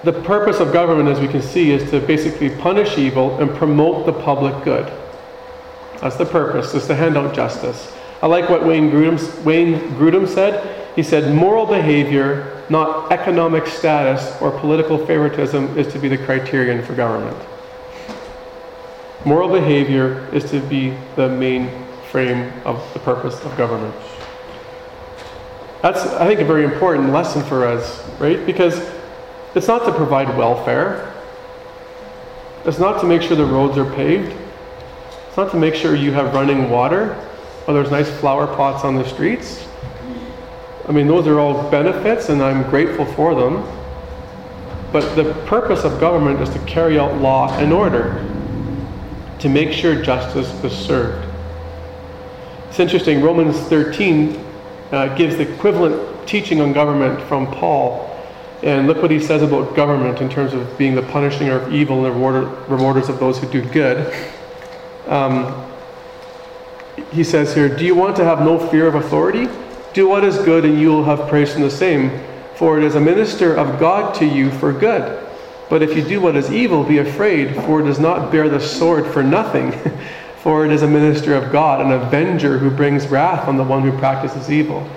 The 0.04 0.14
purpose 0.14 0.60
of 0.60 0.72
government, 0.72 1.10
as 1.10 1.20
we 1.20 1.28
can 1.28 1.42
see, 1.42 1.72
is 1.72 1.90
to 1.90 2.00
basically 2.00 2.52
punish 2.52 2.96
evil 3.00 3.40
and 3.40 3.50
promote 3.56 4.06
the 4.06 4.14
public 4.14 4.64
good. 4.64 4.86
That's 6.00 6.18
the 6.18 6.28
purpose, 6.28 6.76
is 6.76 6.86
to 6.86 6.96
hand 6.96 7.18
out 7.18 7.34
justice. 7.34 7.92
I 8.22 8.28
like 8.28 8.52
what 8.52 8.64
Wayne 8.64 8.92
Grudem, 8.92 9.44
Wayne 9.44 9.80
Grudem 9.96 10.28
said. 10.28 10.83
He 10.96 11.04
said, 11.04 11.34
moral 11.34 11.66
behavior, 11.66 12.64
not 12.70 13.12
economic 13.12 13.66
status 13.66 14.40
or 14.42 14.52
political 14.60 15.04
favoritism, 15.06 15.78
is 15.78 15.92
to 15.94 16.00
be 16.00 16.08
the 16.08 16.18
criterion 16.18 16.84
for 16.84 16.94
government. 16.94 17.38
Moral 19.26 19.50
behavior 19.50 20.28
is 20.34 20.50
to 20.52 20.60
be 20.60 20.96
the 21.16 21.30
main 21.30 21.70
frame 22.12 22.52
of 22.66 22.82
the 22.94 23.00
purpose 23.00 23.44
of 23.44 23.58
government. 23.58 23.96
That's, 25.82 26.06
I 26.06 26.28
think, 26.28 26.40
a 26.40 26.46
very 26.46 26.64
important 26.64 27.12
lesson 27.12 27.44
for 27.44 27.66
us, 27.66 28.08
right? 28.20 28.46
Because 28.46 28.80
it's 29.56 29.68
not 29.68 29.86
to 29.86 29.94
provide 29.94 30.30
welfare, 30.38 31.14
it's 32.66 32.80
not 32.80 33.02
to 33.02 33.08
make 33.08 33.22
sure 33.22 33.36
the 33.36 33.46
roads 33.46 33.78
are 33.78 33.92
paved, 33.96 34.34
it's 35.28 35.38
not 35.38 35.52
to 35.52 35.58
make 35.58 35.74
sure 35.74 35.96
you 35.96 36.12
have 36.12 36.34
running 36.34 36.70
water 36.70 37.20
or 37.68 37.74
there's 37.74 37.92
nice 37.92 38.10
flower 38.20 38.46
pots 38.46 38.84
on 38.84 38.96
the 38.96 39.08
streets. 39.08 39.68
I 40.88 40.92
mean, 40.92 41.08
those 41.08 41.28
are 41.28 41.40
all 41.40 41.70
benefits, 41.72 42.30
and 42.30 42.42
I'm 42.42 42.70
grateful 42.70 43.06
for 43.06 43.36
them. 43.36 43.64
But 44.92 45.16
the 45.16 45.34
purpose 45.46 45.86
of 45.86 46.00
government 46.00 46.42
is 46.42 46.50
to 46.50 46.60
carry 46.66 47.00
out 47.00 47.18
law 47.20 47.52
and 47.58 47.72
order, 47.72 48.24
to 49.40 49.50
make 49.50 49.72
sure 49.72 50.02
justice 50.02 50.52
is 50.64 50.74
served. 50.74 51.28
It's 52.70 52.80
interesting, 52.80 53.22
Romans 53.22 53.58
13 53.60 54.44
uh, 54.92 55.16
gives 55.16 55.38
the 55.38 55.52
equivalent 55.54 56.28
teaching 56.28 56.60
on 56.60 56.74
government 56.74 57.22
from 57.28 57.48
Paul. 57.48 58.10
And 58.62 58.88
look 58.88 59.02
what 59.02 59.12
he 59.12 59.20
says 59.20 59.42
about 59.42 59.76
government 59.76 60.22
in 60.22 60.30
terms 60.30 60.54
of 60.54 60.78
being 60.78 60.96
the 60.96 61.02
punishing 61.02 61.50
of 61.50 61.74
evil 61.74 61.98
and 61.98 62.06
the 62.06 62.12
rewarder, 62.12 62.46
rewarders 62.68 63.10
of 63.10 63.20
those 63.20 63.38
who 63.38 63.48
do 63.50 63.62
good. 63.62 64.14
Um, 65.08 65.70
he 67.12 67.24
says 67.24 67.54
here, 67.54 67.70
Do 67.70 67.86
you 67.86 67.96
want 67.96 68.16
to 68.18 68.24
have 68.24 68.40
no 68.40 68.60
fear 68.70 68.88
of 68.88 68.96
authority? 68.96 69.48
Do 69.94 70.08
what 70.08 70.24
is 70.24 70.38
good, 70.40 70.66
and 70.66 70.80
you 70.80 70.90
will 70.90 71.04
have 71.04 71.30
praise 71.30 71.54
from 71.54 71.62
the 71.62 71.72
same. 71.72 72.20
For 72.56 72.78
it 72.78 72.84
is 72.84 72.96
a 72.96 73.02
minister 73.02 73.56
of 73.56 73.80
God 73.80 74.16
to 74.16 74.26
you 74.26 74.52
for 74.52 74.74
good. 74.74 75.28
But 75.70 75.82
if 75.82 75.96
you 75.96 76.04
do 76.04 76.22
what 76.22 76.36
is 76.36 76.52
evil, 76.52 76.84
be 76.84 77.00
afraid, 77.00 77.56
for 77.64 77.82
it 77.82 77.86
does 77.86 78.00
not 78.00 78.32
bear 78.32 78.50
the 78.50 78.60
sword 78.60 79.06
for 79.08 79.24
nothing. 79.24 79.72
for 80.42 80.66
it 80.66 80.72
is 80.72 80.82
a 80.82 80.88
minister 80.88 81.36
of 81.36 81.52
God, 81.52 81.80
an 81.80 81.92
avenger 81.92 82.58
who 82.58 82.70
brings 82.70 83.08
wrath 83.08 83.48
on 83.48 83.58
the 83.58 83.64
one 83.64 83.82
who 83.82 83.98
practices 83.98 84.52
evil. 84.52 84.88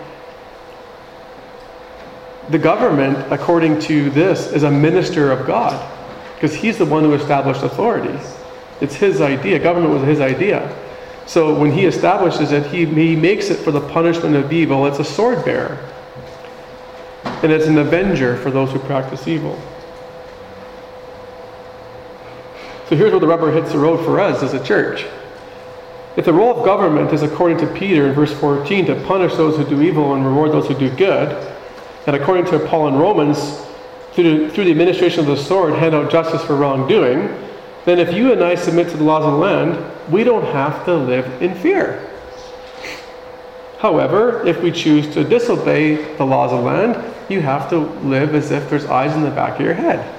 The 2.49 2.59
government, 2.59 3.33
according 3.33 3.81
to 3.81 4.11
this, 4.11 4.53
is 4.53 4.63
a 4.63 4.71
minister 4.71 5.33
of 5.33 5.47
God, 5.47 5.75
because 6.35 6.55
he's 6.55 6.79
the 6.79 6.85
one 6.85 7.05
who 7.05 7.15
established 7.15 7.63
authority. 7.63 8.19
It's 8.81 8.95
his 8.95 9.21
idea. 9.21 9.59
Government 9.59 9.93
was 9.93 10.03
his 10.03 10.21
idea. 10.21 10.75
So 11.27 11.59
when 11.59 11.73
he 11.73 11.87
establishes 11.87 12.53
it, 12.53 12.67
he, 12.67 12.87
he 12.87 13.17
makes 13.17 13.51
it 13.51 13.57
for 13.57 13.73
the 13.73 13.81
punishment 13.81 14.37
of 14.37 14.53
evil. 14.53 14.87
It's 14.87 15.01
a 15.01 15.05
sword 15.05 15.45
bearer. 15.45 15.79
And 17.43 17.53
it's 17.53 17.67
an 17.67 17.79
avenger 17.79 18.37
for 18.37 18.51
those 18.51 18.71
who 18.73 18.79
practice 18.79 19.27
evil. 19.27 19.61
So 22.89 22.95
here's 22.95 23.11
where 23.11 23.21
the 23.21 23.27
rubber 23.27 23.51
hits 23.51 23.73
the 23.73 23.79
road 23.79 24.05
for 24.05 24.21
us 24.21 24.45
as 24.45 24.55
a 24.55 24.65
church. 24.65 25.05
If 26.17 26.25
the 26.25 26.33
role 26.33 26.57
of 26.57 26.65
government 26.65 27.13
is, 27.13 27.23
according 27.23 27.59
to 27.59 27.67
Peter 27.67 28.07
in 28.07 28.15
verse 28.15 28.33
14, 28.33 28.87
to 28.87 28.95
punish 29.05 29.35
those 29.35 29.57
who 29.57 29.65
do 29.65 29.83
evil 29.83 30.15
and 30.15 30.25
reward 30.25 30.53
those 30.53 30.69
who 30.69 30.75
do 30.75 30.89
good, 30.97 31.55
and 32.07 32.15
according 32.15 32.47
to 32.47 32.59
Paul 32.61 32.89
in 32.89 32.95
Romans, 32.95 33.61
through 34.13 34.47
the, 34.47 34.55
through 34.55 34.65
the 34.65 34.71
administration 34.71 35.21
of 35.21 35.27
the 35.27 35.37
sword, 35.37 35.75
hand 35.75 35.95
out 35.95 36.11
justice 36.11 36.43
for 36.45 36.57
wrongdoing, 36.57 37.29
then 37.87 38.01
if 38.01 38.13
you 38.13 38.33
and 38.33 38.43
I 38.43 38.57
submit 38.57 38.91
to 38.91 38.97
the 38.97 39.05
laws 39.05 39.25
of 39.25 39.33
the 39.33 39.39
land, 39.39 40.13
we 40.13 40.25
don't 40.25 40.45
have 40.53 40.85
to 40.85 40.95
live 40.95 41.41
in 41.41 41.55
fear. 41.55 42.11
However, 43.79 44.45
if 44.47 44.61
we 44.61 44.73
choose 44.73 45.13
to 45.15 45.23
disobey 45.23 46.17
the 46.17 46.25
laws 46.25 46.53
of 46.53 46.59
the 46.59 46.65
land, 46.65 47.15
you 47.29 47.41
have 47.41 47.71
to 47.71 47.79
live 47.79 48.35
as 48.35 48.51
if 48.51 48.69
there's 48.69 48.87
eyes 48.87 49.15
in 49.15 49.23
the 49.23 49.31
back 49.31 49.61
of 49.61 49.65
your 49.65 49.75
head. 49.75 50.13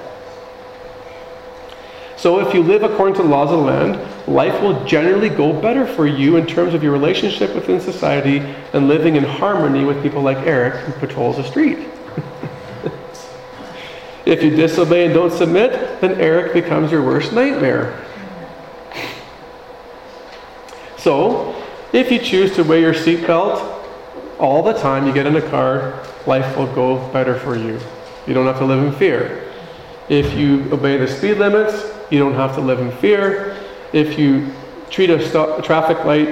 So 2.16 2.40
if 2.40 2.54
you 2.54 2.62
live 2.62 2.82
according 2.82 3.16
to 3.16 3.22
the 3.22 3.28
laws 3.28 3.52
of 3.52 3.58
the 3.58 3.64
land, 3.64 4.26
life 4.26 4.60
will 4.62 4.84
generally 4.86 5.28
go 5.28 5.52
better 5.52 5.86
for 5.86 6.06
you 6.06 6.36
in 6.36 6.46
terms 6.46 6.72
of 6.72 6.82
your 6.82 6.92
relationship 6.92 7.54
within 7.54 7.80
society 7.80 8.38
and 8.72 8.88
living 8.88 9.16
in 9.16 9.24
harmony 9.24 9.84
with 9.84 10.02
people 10.02 10.22
like 10.22 10.38
Eric 10.38 10.74
who 10.74 10.92
patrols 10.92 11.36
the 11.36 11.44
street. 11.44 11.78
If 14.28 14.42
you 14.42 14.50
disobey 14.50 15.06
and 15.06 15.14
don't 15.14 15.32
submit, 15.32 16.02
then 16.02 16.20
Eric 16.20 16.52
becomes 16.52 16.92
your 16.92 17.02
worst 17.02 17.32
nightmare. 17.32 17.98
So, 20.98 21.56
if 21.94 22.12
you 22.12 22.18
choose 22.18 22.54
to 22.56 22.62
wear 22.62 22.78
your 22.78 22.92
seatbelt 22.92 23.82
all 24.38 24.62
the 24.62 24.74
time 24.74 25.06
you 25.06 25.14
get 25.14 25.24
in 25.24 25.36
a 25.36 25.48
car, 25.48 26.04
life 26.26 26.58
will 26.58 26.66
go 26.74 27.10
better 27.10 27.38
for 27.38 27.56
you. 27.56 27.80
You 28.26 28.34
don't 28.34 28.44
have 28.44 28.58
to 28.58 28.66
live 28.66 28.84
in 28.84 28.92
fear. 28.92 29.50
If 30.10 30.34
you 30.34 30.70
obey 30.74 30.98
the 30.98 31.08
speed 31.08 31.38
limits, 31.38 31.90
you 32.10 32.18
don't 32.18 32.34
have 32.34 32.54
to 32.56 32.60
live 32.60 32.80
in 32.80 32.92
fear. 32.98 33.56
If 33.94 34.18
you 34.18 34.52
treat 34.90 35.08
a, 35.08 35.26
stop, 35.26 35.58
a 35.58 35.62
traffic 35.62 36.04
light 36.04 36.28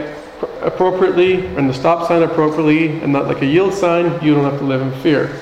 appropriately 0.61 1.47
and 1.57 1.67
the 1.67 1.73
stop 1.73 2.07
sign 2.07 2.23
appropriately 2.23 3.01
and 3.01 3.11
not 3.11 3.27
like 3.27 3.41
a 3.41 3.47
yield 3.47 3.73
sign, 3.73 4.23
you 4.23 4.35
don't 4.35 4.45
have 4.45 4.59
to 4.59 4.67
live 4.67 4.83
in 4.83 4.93
fear. 5.01 5.41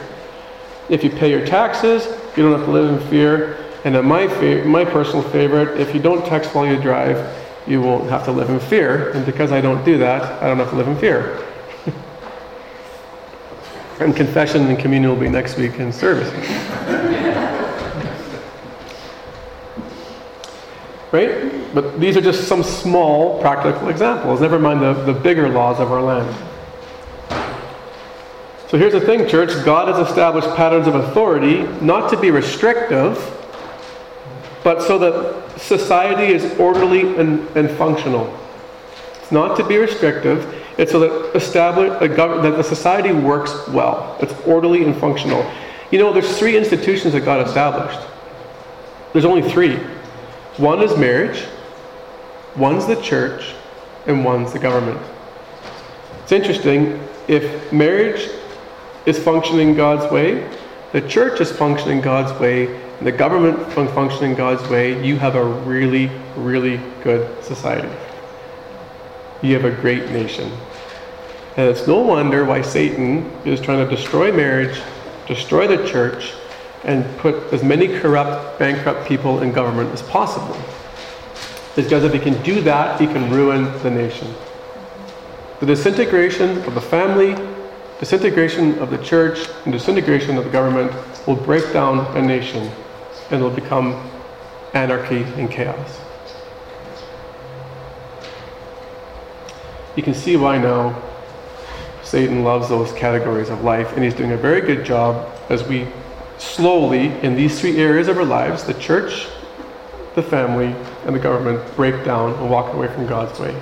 If 0.89 1.03
you 1.03 1.11
pay 1.11 1.33
your 1.33 1.45
taxes, 1.45 2.07
you 2.37 2.43
don't 2.43 2.59
have 2.59 2.67
to 2.67 2.73
live 2.73 2.91
in 2.91 3.09
fear. 3.09 3.57
And 3.85 3.95
then 3.95 4.07
my, 4.07 4.27
my 4.65 4.85
personal 4.85 5.23
favorite, 5.23 5.79
if 5.79 5.95
you 5.95 6.01
don't 6.01 6.27
text 6.27 6.55
while 6.55 6.67
you 6.67 6.81
drive, 6.81 7.37
you 7.67 7.81
won't 7.81 8.11
have 8.11 8.25
to 8.25 8.33
live 8.33 8.51
in 8.51 8.61
fear. 8.61 9.11
And 9.13 9.25
because 9.25 9.53
I 9.53 9.61
don't 9.61 9.85
do 9.85 9.99
that, 9.99 10.43
I 10.43 10.49
don't 10.49 10.59
have 10.59 10.71
to 10.71 10.77
live 10.77 10.89
in 10.89 10.97
fear. 10.97 11.45
and 14.01 14.17
confession 14.17 14.67
and 14.67 14.79
communion 14.79 15.11
will 15.11 15.21
be 15.21 15.29
next 15.29 15.57
week 15.57 15.79
in 15.79 15.93
service. 15.93 16.31
right? 21.13 21.75
But 21.75 22.01
these 22.01 22.17
are 22.17 22.21
just 22.21 22.49
some 22.49 22.63
small 22.63 23.41
practical 23.41 23.89
examples, 23.89 24.41
never 24.41 24.59
mind 24.59 24.83
the, 24.83 24.95
the 24.95 25.13
bigger 25.13 25.49
laws 25.49 25.79
of 25.79 25.93
our 25.93 26.03
land. 26.03 26.54
So 28.75 28.79
here's 28.79 28.93
the 28.93 29.01
thing, 29.01 29.29
church 29.29 29.51
God 29.65 29.87
has 29.87 30.05
established 30.09 30.49
patterns 30.57 30.89
of 30.89 30.97
authority 30.97 31.63
not 31.81 32.11
to 32.11 32.17
be 32.17 32.33
restrictive, 32.33 33.17
but 34.65 34.83
so 34.83 34.99
that 34.99 35.61
society 35.61 36.33
is 36.35 36.59
orderly 36.59 37.17
and, 37.17 37.47
and 37.57 37.71
functional. 37.71 38.37
It's 39.15 39.31
not 39.31 39.57
to 39.59 39.65
be 39.65 39.77
restrictive, 39.77 40.53
it's 40.77 40.91
so 40.91 40.99
that, 40.99 41.37
establish, 41.37 42.01
that 42.01 42.57
the 42.57 42.65
society 42.65 43.13
works 43.13 43.55
well. 43.69 44.19
It's 44.21 44.33
orderly 44.41 44.85
and 44.85 44.97
functional. 44.97 45.49
You 45.93 46.01
know, 46.01 46.13
there's 46.13 46.37
three 46.37 46.57
institutions 46.57 47.13
that 47.13 47.21
God 47.21 47.47
established. 47.47 48.01
There's 49.13 49.25
only 49.25 49.49
three. 49.49 49.77
One 50.57 50.83
is 50.83 50.99
marriage, 50.99 51.45
one's 52.57 52.87
the 52.87 53.01
church, 53.01 53.55
and 54.09 54.25
one's 54.25 54.53
the 54.53 54.59
government. 54.59 55.01
It's 56.25 56.33
interesting, 56.33 56.99
if 57.29 57.73
marriage 57.73 58.29
is 59.07 59.19
functioning 59.19 59.75
God's 59.75 60.11
way, 60.13 60.49
the 60.93 61.01
church 61.09 61.41
is 61.41 61.51
functioning 61.51 62.01
God's 62.01 62.39
way, 62.41 62.73
and 62.99 63.07
the 63.07 63.13
government 63.13 63.59
functioning 63.73 64.35
God's 64.35 64.63
way, 64.71 65.05
you 65.05 65.17
have 65.17 65.35
a 65.35 65.45
really, 65.45 66.11
really 66.37 66.81
good 67.03 67.43
society. 67.43 67.93
You 69.43 69.55
have 69.55 69.65
a 69.65 69.73
great 69.81 70.11
nation. 70.11 70.53
And 71.57 71.69
it's 71.69 71.87
no 71.87 71.99
wonder 71.99 72.45
why 72.45 72.63
Satan 72.63 73.31
is 73.45 73.61
trying 73.61 73.87
to 73.87 73.95
destroy 73.95 74.33
marriage, 74.33 74.81
destroy 75.27 75.67
the 75.67 75.87
church, 75.89 76.33
and 76.85 77.05
put 77.19 77.53
as 77.53 77.65
many 77.65 77.89
corrupt, 77.99 78.59
bankrupt 78.59 79.09
people 79.09 79.43
in 79.43 79.53
government 79.53 79.91
as 79.93 80.03
possible. 80.03 80.57
Because 81.75 82.05
if 82.05 82.13
he 82.13 82.21
can 82.21 82.41
do 82.43 82.61
that, 82.61 83.01
he 83.01 83.07
can 83.07 83.31
ruin 83.31 83.65
the 83.83 83.91
nation. 83.91 84.33
The 85.61 85.67
disintegration 85.67 86.59
of 86.65 86.75
the 86.75 86.81
family, 86.81 87.33
Disintegration 88.01 88.79
of 88.81 88.91
the 88.91 88.99
church 88.99 89.49
and 89.65 89.73
disintegration 89.73 90.37
of 90.37 90.45
the 90.45 90.51
government 90.51 90.93
will 91.27 91.37
break 91.37 91.73
down 91.73 92.01
a 92.17 92.23
nation 92.23 92.71
and 93.31 93.41
it 93.41 93.43
will 93.43 93.51
become 93.51 94.11
anarchy 94.75 95.23
and 95.23 95.51
chaos. 95.51 96.01
You 99.97 100.03
can 100.03 100.15
see 100.15 100.37
why 100.37 100.59
now 100.59 101.01
Satan 102.03 102.43
loves 102.43 102.69
those 102.69 102.93
categories 102.93 103.49
of 103.49 103.63
life, 103.63 103.93
and 103.95 104.05
he's 104.05 104.15
doing 104.15 104.33
a 104.33 104.37
very 104.37 104.61
good 104.61 104.85
job 104.85 105.33
as 105.49 105.63
we 105.65 105.87
slowly, 106.39 107.07
in 107.23 107.37
these 107.37 107.61
three 107.61 107.79
areas 107.79 108.09
of 108.09 108.19
our 108.19 108.25
lives 108.25 108.65
the 108.65 108.75
church, 108.75 109.27
the 110.15 110.23
family, 110.23 110.75
and 111.07 111.15
the 111.15 111.21
government 111.21 111.77
break 111.77 112.05
down 112.05 112.35
and 112.35 112.51
walk 112.51 112.75
away 112.75 112.89
from 112.89 113.07
God's 113.07 113.39
way. 113.39 113.55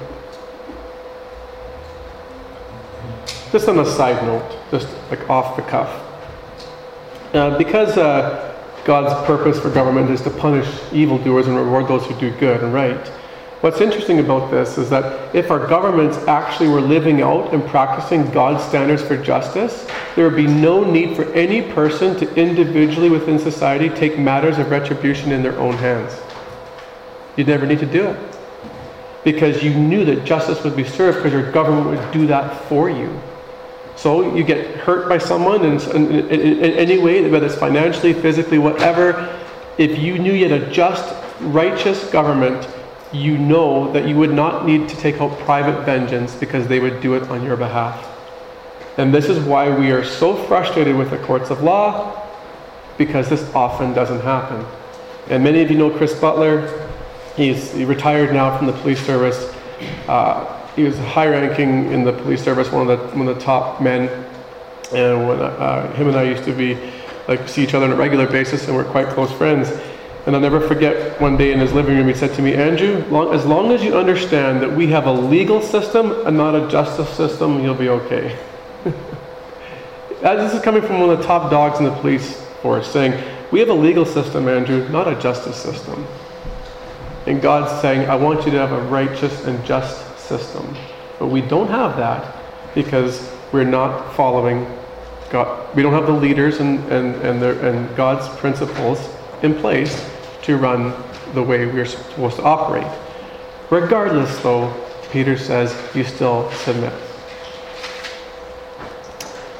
Just 3.52 3.68
on 3.68 3.78
a 3.78 3.84
side 3.84 4.24
note, 4.24 4.58
just 4.70 4.88
like 5.10 5.28
off 5.28 5.56
the 5.56 5.62
cuff. 5.62 5.90
Uh, 7.34 7.58
because 7.58 7.98
uh, 7.98 8.52
God's 8.86 9.26
purpose 9.26 9.60
for 9.60 9.68
government 9.68 10.10
is 10.10 10.22
to 10.22 10.30
punish 10.30 10.66
evildoers 10.90 11.46
and 11.46 11.56
reward 11.56 11.86
those 11.86 12.06
who 12.06 12.18
do 12.18 12.30
good 12.38 12.62
and 12.62 12.72
right. 12.72 13.06
What's 13.60 13.82
interesting 13.82 14.20
about 14.20 14.50
this 14.50 14.78
is 14.78 14.88
that 14.88 15.34
if 15.36 15.50
our 15.50 15.66
governments 15.66 16.16
actually 16.26 16.70
were 16.70 16.80
living 16.80 17.20
out 17.20 17.52
and 17.52 17.62
practicing 17.66 18.28
God's 18.30 18.64
standards 18.64 19.02
for 19.02 19.16
justice, 19.16 19.86
there 20.16 20.24
would 20.26 20.34
be 20.34 20.46
no 20.46 20.82
need 20.82 21.14
for 21.14 21.30
any 21.34 21.60
person 21.60 22.16
to 22.20 22.34
individually 22.34 23.10
within 23.10 23.38
society 23.38 23.90
take 23.90 24.18
matters 24.18 24.58
of 24.58 24.70
retribution 24.70 25.30
in 25.30 25.42
their 25.42 25.58
own 25.58 25.74
hands. 25.74 26.18
You'd 27.36 27.48
never 27.48 27.66
need 27.66 27.80
to 27.80 27.86
do 27.86 28.06
it. 28.06 28.38
Because 29.24 29.62
you 29.62 29.74
knew 29.74 30.06
that 30.06 30.24
justice 30.24 30.64
would 30.64 30.74
be 30.74 30.84
served 30.84 31.18
because 31.18 31.32
your 31.32 31.52
government 31.52 31.86
would 31.86 32.12
do 32.12 32.26
that 32.26 32.64
for 32.64 32.88
you. 32.88 33.20
So 34.02 34.34
you 34.34 34.42
get 34.42 34.78
hurt 34.78 35.08
by 35.08 35.18
someone 35.18 35.64
in, 35.64 35.80
in, 35.94 36.10
in, 36.10 36.40
in 36.40 36.72
any 36.72 36.98
way, 36.98 37.30
whether 37.30 37.46
it's 37.46 37.54
financially, 37.54 38.12
physically, 38.12 38.58
whatever. 38.58 39.38
If 39.78 39.96
you 39.96 40.18
knew 40.18 40.32
you 40.32 40.48
had 40.48 40.60
a 40.60 40.72
just, 40.72 41.14
righteous 41.38 42.10
government, 42.10 42.66
you 43.12 43.38
know 43.38 43.92
that 43.92 44.08
you 44.08 44.16
would 44.16 44.32
not 44.32 44.66
need 44.66 44.88
to 44.88 44.96
take 44.96 45.20
out 45.20 45.38
private 45.38 45.84
vengeance 45.84 46.34
because 46.34 46.66
they 46.66 46.80
would 46.80 47.00
do 47.00 47.14
it 47.14 47.22
on 47.30 47.44
your 47.44 47.56
behalf. 47.56 48.04
And 48.98 49.14
this 49.14 49.28
is 49.28 49.38
why 49.38 49.70
we 49.70 49.92
are 49.92 50.04
so 50.04 50.34
frustrated 50.34 50.96
with 50.96 51.10
the 51.10 51.18
courts 51.18 51.50
of 51.50 51.62
law, 51.62 52.28
because 52.98 53.28
this 53.28 53.54
often 53.54 53.92
doesn't 53.92 54.22
happen. 54.22 54.66
And 55.30 55.44
many 55.44 55.62
of 55.62 55.70
you 55.70 55.78
know 55.78 55.96
Chris 55.96 56.12
Butler. 56.12 56.88
He's 57.36 57.70
he 57.72 57.84
retired 57.84 58.34
now 58.34 58.58
from 58.58 58.66
the 58.66 58.72
police 58.72 59.00
service. 59.06 59.54
Uh, 60.08 60.51
he 60.76 60.84
was 60.84 60.98
high 60.98 61.28
ranking 61.28 61.92
in 61.92 62.04
the 62.04 62.12
police 62.12 62.42
service, 62.42 62.70
one 62.72 62.88
of 62.88 62.98
the, 62.98 63.16
one 63.16 63.28
of 63.28 63.34
the 63.34 63.40
top 63.40 63.80
men. 63.80 64.08
And 64.92 65.28
when 65.28 65.40
uh, 65.40 65.92
him 65.94 66.08
and 66.08 66.16
I 66.16 66.24
used 66.24 66.44
to 66.44 66.52
be 66.52 66.78
like 67.28 67.48
see 67.48 67.62
each 67.62 67.74
other 67.74 67.86
on 67.86 67.92
a 67.92 67.96
regular 67.96 68.26
basis, 68.26 68.66
and 68.66 68.76
we're 68.76 68.84
quite 68.84 69.08
close 69.08 69.32
friends. 69.32 69.70
And 70.24 70.36
I'll 70.36 70.42
never 70.42 70.60
forget 70.60 71.20
one 71.20 71.36
day 71.36 71.52
in 71.52 71.58
his 71.58 71.72
living 71.72 71.96
room, 71.96 72.06
he 72.06 72.14
said 72.14 72.32
to 72.34 72.42
me, 72.42 72.54
Andrew, 72.54 73.04
long, 73.10 73.34
as 73.34 73.44
long 73.44 73.72
as 73.72 73.82
you 73.82 73.96
understand 73.96 74.62
that 74.62 74.70
we 74.70 74.86
have 74.88 75.06
a 75.06 75.12
legal 75.12 75.60
system 75.60 76.12
and 76.26 76.36
not 76.36 76.54
a 76.54 76.68
justice 76.68 77.08
system, 77.10 77.60
you'll 77.60 77.74
be 77.74 77.88
okay. 77.88 78.38
this 80.20 80.54
is 80.54 80.62
coming 80.62 80.80
from 80.82 81.00
one 81.00 81.10
of 81.10 81.18
the 81.18 81.24
top 81.24 81.50
dogs 81.50 81.80
in 81.80 81.84
the 81.84 81.94
police 81.96 82.40
force, 82.62 82.88
saying, 82.88 83.20
We 83.50 83.58
have 83.58 83.68
a 83.68 83.74
legal 83.74 84.06
system, 84.06 84.46
Andrew, 84.46 84.88
not 84.90 85.08
a 85.08 85.20
justice 85.20 85.56
system. 85.56 86.06
And 87.26 87.42
God's 87.42 87.80
saying, 87.80 88.08
I 88.08 88.14
want 88.14 88.44
you 88.44 88.52
to 88.52 88.58
have 88.58 88.72
a 88.72 88.82
righteous 88.82 89.44
and 89.44 89.64
just 89.64 90.11
system. 90.22 90.74
But 91.18 91.28
we 91.28 91.40
don't 91.40 91.68
have 91.68 91.96
that 91.96 92.74
because 92.74 93.30
we're 93.52 93.64
not 93.64 94.14
following 94.14 94.66
God. 95.30 95.74
We 95.74 95.82
don't 95.82 95.92
have 95.92 96.06
the 96.06 96.12
leaders 96.12 96.60
and, 96.60 96.80
and, 96.90 97.14
and, 97.16 97.40
their, 97.40 97.58
and 97.66 97.94
God's 97.96 98.28
principles 98.38 98.98
in 99.42 99.54
place 99.54 100.08
to 100.42 100.56
run 100.56 100.92
the 101.34 101.42
way 101.42 101.66
we're 101.66 101.86
supposed 101.86 102.36
to 102.36 102.42
operate. 102.42 102.86
Regardless, 103.70 104.38
though, 104.40 104.72
Peter 105.10 105.36
says, 105.36 105.74
you 105.94 106.04
still 106.04 106.50
submit. 106.52 106.92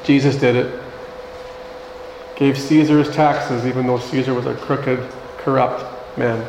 Jesus 0.05 0.37
did 0.37 0.57
it. 0.57 0.83
Gave 2.37 2.59
Caesar 2.59 2.99
his 2.99 3.15
taxes, 3.15 3.67
even 3.67 3.87
though 3.87 3.99
Caesar 3.99 4.35
was 4.35 4.47
a 4.47 4.55
crooked, 4.55 4.99
corrupt 5.39 6.19
man. 6.19 6.45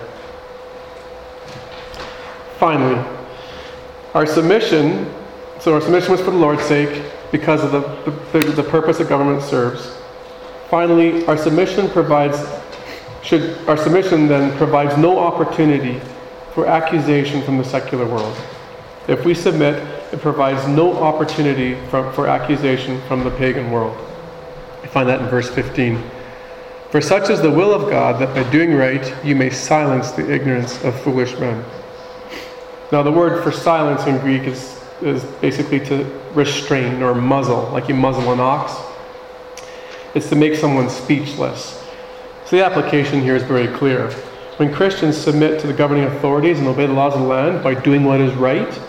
Finally, 2.57 3.22
our 4.13 4.25
submission, 4.25 5.11
so 5.59 5.73
our 5.73 5.81
submission 5.81 6.11
was 6.11 6.21
for 6.21 6.31
the 6.31 6.37
Lord's 6.37 6.63
sake 6.63 7.03
because 7.31 7.63
of 7.63 7.71
the, 7.71 8.39
the, 8.39 8.51
the 8.51 8.63
purpose 8.63 8.99
that 8.99 9.09
government 9.09 9.41
serves. 9.41 9.97
Finally, 10.69 11.25
our 11.25 11.37
submission 11.37 11.89
provides, 11.89 12.37
should, 13.23 13.57
our 13.67 13.77
submission 13.77 14.27
then 14.27 14.55
provides 14.57 14.97
no 14.97 15.17
opportunity 15.17 15.99
for 16.53 16.67
accusation 16.67 17.41
from 17.41 17.57
the 17.57 17.63
secular 17.63 18.05
world. 18.05 18.37
If 19.07 19.25
we 19.25 19.33
submit, 19.33 19.75
it 20.13 20.21
provides 20.21 20.67
no 20.67 20.93
opportunity 21.01 21.75
for, 21.89 22.11
for 22.13 22.27
accusation 22.27 23.01
from 23.07 23.23
the 23.23 23.31
pagan 23.31 23.71
world. 23.71 23.97
I 24.83 24.87
find 24.87 25.09
that 25.09 25.21
in 25.21 25.27
verse 25.27 25.49
15. 25.49 26.01
For 26.91 27.01
such 27.01 27.31
is 27.31 27.41
the 27.41 27.49
will 27.49 27.73
of 27.73 27.89
God 27.89 28.21
that 28.21 28.35
by 28.35 28.49
doing 28.51 28.75
right 28.75 29.11
you 29.25 29.35
may 29.35 29.49
silence 29.49 30.11
the 30.11 30.31
ignorance 30.31 30.83
of 30.83 30.99
foolish 31.01 31.37
men. 31.39 31.65
Now, 32.93 33.01
the 33.01 33.11
word 33.11 33.43
for 33.43 33.51
silence 33.51 34.05
in 34.05 34.19
Greek 34.19 34.43
is, 34.43 34.79
is 35.01 35.23
basically 35.41 35.79
to 35.87 36.03
restrain 36.35 37.01
or 37.01 37.15
muzzle, 37.15 37.67
like 37.71 37.89
you 37.89 37.95
muzzle 37.95 38.31
an 38.31 38.39
ox. 38.39 38.71
It's 40.13 40.29
to 40.29 40.35
make 40.35 40.53
someone 40.53 40.91
speechless. 40.91 41.83
So 42.45 42.55
the 42.55 42.63
application 42.63 43.19
here 43.19 43.35
is 43.35 43.41
very 43.41 43.67
clear. 43.79 44.11
When 44.57 44.71
Christians 44.71 45.17
submit 45.17 45.59
to 45.61 45.65
the 45.65 45.73
governing 45.73 46.03
authorities 46.03 46.59
and 46.59 46.67
obey 46.67 46.85
the 46.85 46.93
laws 46.93 47.15
of 47.15 47.21
the 47.21 47.25
land 47.25 47.63
by 47.63 47.73
doing 47.73 48.03
what 48.03 48.21
is 48.21 48.31
right, 48.35 48.79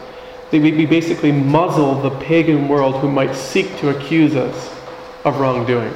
they 0.50 0.58
we 0.58 0.84
basically 0.84 1.32
muzzle 1.32 2.02
the 2.02 2.10
pagan 2.10 2.68
world 2.68 2.96
who 2.96 3.10
might 3.10 3.34
seek 3.34 3.74
to 3.78 3.88
accuse 3.88 4.36
us 4.36 4.70
of 5.24 5.40
wrongdoing. 5.40 5.94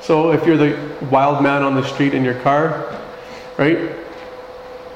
So 0.00 0.32
if 0.32 0.46
you're 0.46 0.56
the 0.56 1.06
wild 1.10 1.42
man 1.42 1.62
on 1.62 1.74
the 1.74 1.86
street 1.86 2.14
in 2.14 2.24
your 2.24 2.40
car, 2.40 2.98
right, 3.58 3.94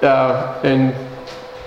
uh, 0.00 0.58
and 0.64 1.10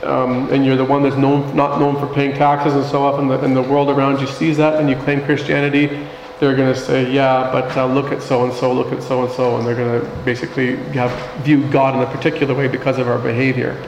um, 0.06 0.52
and 0.52 0.66
you're 0.66 0.76
the 0.76 0.86
one 0.86 1.04
that's 1.04 1.16
known, 1.16 1.56
not 1.56 1.80
known 1.80 2.00
for 2.00 2.14
paying 2.14 2.36
taxes 2.36 2.74
and 2.74 2.86
so 2.86 3.04
often, 3.04 3.28
the, 3.28 3.40
and 3.42 3.56
the 3.56 3.62
world 3.62 3.90
around 3.90 4.20
you 4.20 4.28
sees 4.28 4.58
that, 4.58 4.80
and 4.80 4.90
you 4.90 4.96
claim 4.98 5.22
Christianity, 5.22 6.08
they're 6.40 6.56
going 6.56 6.74
to 6.74 6.80
say, 6.80 7.12
yeah, 7.12 7.50
but 7.52 7.76
uh, 7.78 7.86
look 7.86 8.12
at 8.12 8.22
so 8.22 8.44
and 8.44 8.54
so, 8.54 8.74
look 8.74 8.92
at 8.92 9.02
so 9.02 9.24
and 9.24 9.32
so, 9.34 9.58
and 9.58 9.66
they're 9.66 9.76
going 9.76 10.02
to 10.02 10.24
basically 10.24 10.76
have 10.94 11.12
view 11.44 11.70
God 11.70 11.96
in 11.96 12.02
a 12.02 12.06
particular 12.06 12.54
way 12.54 12.68
because 12.68 13.00
of 13.00 13.08
our 13.08 13.20
behavior. 13.20 13.82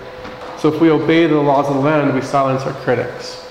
So 0.57 0.73
if 0.73 0.79
we 0.79 0.89
obey 0.89 1.27
the 1.27 1.35
laws 1.35 1.67
of 1.67 1.75
the 1.75 1.81
land, 1.81 2.13
we 2.15 2.21
silence 2.21 2.63
our 2.63 2.73
critics. 2.83 3.45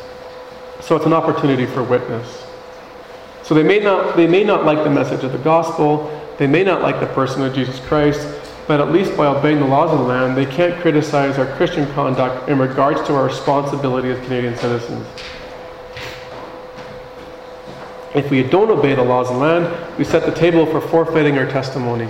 So 0.81 0.97
it's 0.97 1.07
an 1.07 1.13
opportunity 1.13 1.67
for 1.67 1.83
witness. 1.83 2.47
So 3.43 3.55
they 3.55 3.63
may 3.63 3.79
not, 3.79 4.17
they 4.17 4.27
may 4.27 4.43
not 4.43 4.65
like 4.65 4.83
the 4.85 4.91
message 4.91 5.23
of 5.23 5.33
the 5.33 5.39
gospel, 5.39 6.11
they 6.39 6.47
may 6.47 6.65
not 6.65 6.81
like 6.83 6.99
the 6.99 7.07
person 7.07 7.43
of 7.43 7.55
Jesus 7.55 7.79
Christ, 7.81 8.34
but 8.67 8.81
at 8.81 8.91
least 8.91 9.17
by 9.17 9.27
obeying 9.27 9.61
the 9.61 9.67
laws 9.67 9.91
of 9.91 9.99
the 9.99 10.05
land, 10.05 10.37
they 10.37 10.47
can't 10.47 10.81
criticize 10.81 11.39
our 11.39 11.47
Christian 11.57 11.91
conduct 11.93 12.49
in 12.49 12.59
regards 12.59 13.03
to 13.07 13.15
our 13.15 13.25
responsibility 13.25 14.11
as 14.11 14.19
Canadian 14.21 14.57
citizens. 14.57 15.07
If 18.15 18.31
we 18.31 18.43
don't 18.45 18.71
obey 18.71 18.95
the 18.95 19.03
laws 19.03 19.29
of 19.29 19.35
the 19.35 19.41
land, 19.41 19.99
we 19.99 20.05
set 20.05 20.25
the 20.25 20.33
table 20.33 20.65
for 20.67 20.81
forfeiting 20.81 21.37
our 21.37 21.47
testimony. 21.47 22.09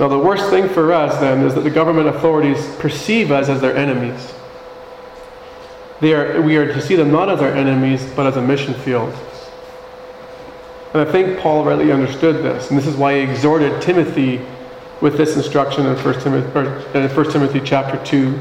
Now, 0.00 0.08
the 0.08 0.18
worst 0.18 0.50
thing 0.50 0.68
for 0.68 0.92
us 0.92 1.20
then 1.20 1.44
is 1.44 1.54
that 1.54 1.60
the 1.60 1.70
government 1.70 2.08
authorities 2.08 2.74
perceive 2.76 3.30
us 3.30 3.48
as 3.48 3.60
their 3.60 3.76
enemies. 3.76 4.32
They 6.00 6.14
are, 6.14 6.40
we 6.42 6.56
are 6.56 6.66
to 6.66 6.80
see 6.80 6.96
them 6.96 7.12
not 7.12 7.28
as 7.28 7.40
our 7.40 7.52
enemies, 7.52 8.04
but 8.16 8.26
as 8.26 8.36
a 8.36 8.42
mission 8.42 8.74
field. 8.74 9.14
And 10.94 11.08
I 11.08 11.10
think 11.10 11.40
Paul 11.40 11.64
rightly 11.64 11.90
understood 11.90 12.36
this, 12.36 12.70
and 12.70 12.78
this 12.78 12.86
is 12.86 12.94
why 12.94 13.16
he 13.16 13.20
exhorted 13.28 13.82
Timothy 13.82 14.40
with 15.00 15.16
this 15.16 15.36
instruction 15.36 15.86
in 15.86 15.96
1 15.96 16.20
Timothy, 16.20 16.96
in 16.96 17.08
1 17.08 17.30
Timothy 17.32 17.60
chapter 17.60 18.02
2. 18.04 18.40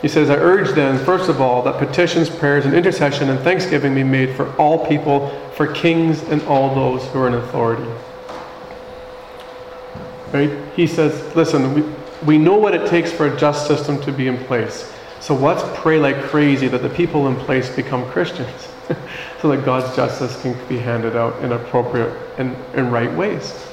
He 0.00 0.06
says, 0.06 0.30
I 0.30 0.36
urge 0.36 0.76
then, 0.76 1.04
first 1.04 1.28
of 1.28 1.40
all, 1.40 1.60
that 1.62 1.76
petitions, 1.78 2.30
prayers, 2.30 2.66
and 2.66 2.74
intercession 2.74 3.28
and 3.30 3.40
thanksgiving 3.40 3.96
be 3.96 4.04
made 4.04 4.36
for 4.36 4.54
all 4.58 4.86
people, 4.86 5.30
for 5.54 5.66
kings 5.66 6.22
and 6.22 6.40
all 6.42 6.72
those 6.72 7.04
who 7.08 7.18
are 7.18 7.26
in 7.26 7.34
authority. 7.34 7.90
Right? 10.32 10.56
He 10.76 10.86
says, 10.86 11.34
listen, 11.34 11.74
we, 11.74 11.82
we 12.24 12.38
know 12.38 12.56
what 12.56 12.76
it 12.76 12.88
takes 12.88 13.10
for 13.10 13.26
a 13.26 13.36
just 13.36 13.66
system 13.66 14.00
to 14.02 14.12
be 14.12 14.28
in 14.28 14.38
place. 14.44 14.92
So 15.18 15.34
let's 15.34 15.64
pray 15.80 15.98
like 15.98 16.22
crazy 16.22 16.68
that 16.68 16.82
the 16.82 16.90
people 16.90 17.26
in 17.26 17.34
place 17.34 17.68
become 17.74 18.08
Christians 18.12 18.68
so 19.40 19.48
that 19.50 19.64
God's 19.64 19.94
justice 19.94 20.40
can 20.42 20.56
be 20.68 20.78
handed 20.78 21.16
out 21.16 21.42
in 21.42 21.52
appropriate 21.52 22.16
and, 22.38 22.56
and 22.74 22.92
right 22.92 23.12
ways. 23.14 23.66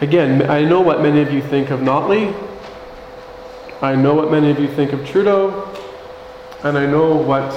Again, 0.00 0.48
I 0.48 0.62
know 0.62 0.80
what 0.80 1.02
many 1.02 1.20
of 1.20 1.32
you 1.32 1.42
think 1.42 1.70
of 1.70 1.80
Notley. 1.80 2.32
I 3.82 3.94
know 3.94 4.14
what 4.14 4.30
many 4.30 4.50
of 4.50 4.58
you 4.58 4.68
think 4.68 4.92
of 4.92 5.04
Trudeau. 5.06 5.74
And 6.62 6.78
I 6.78 6.86
know 6.86 7.14
what 7.16 7.52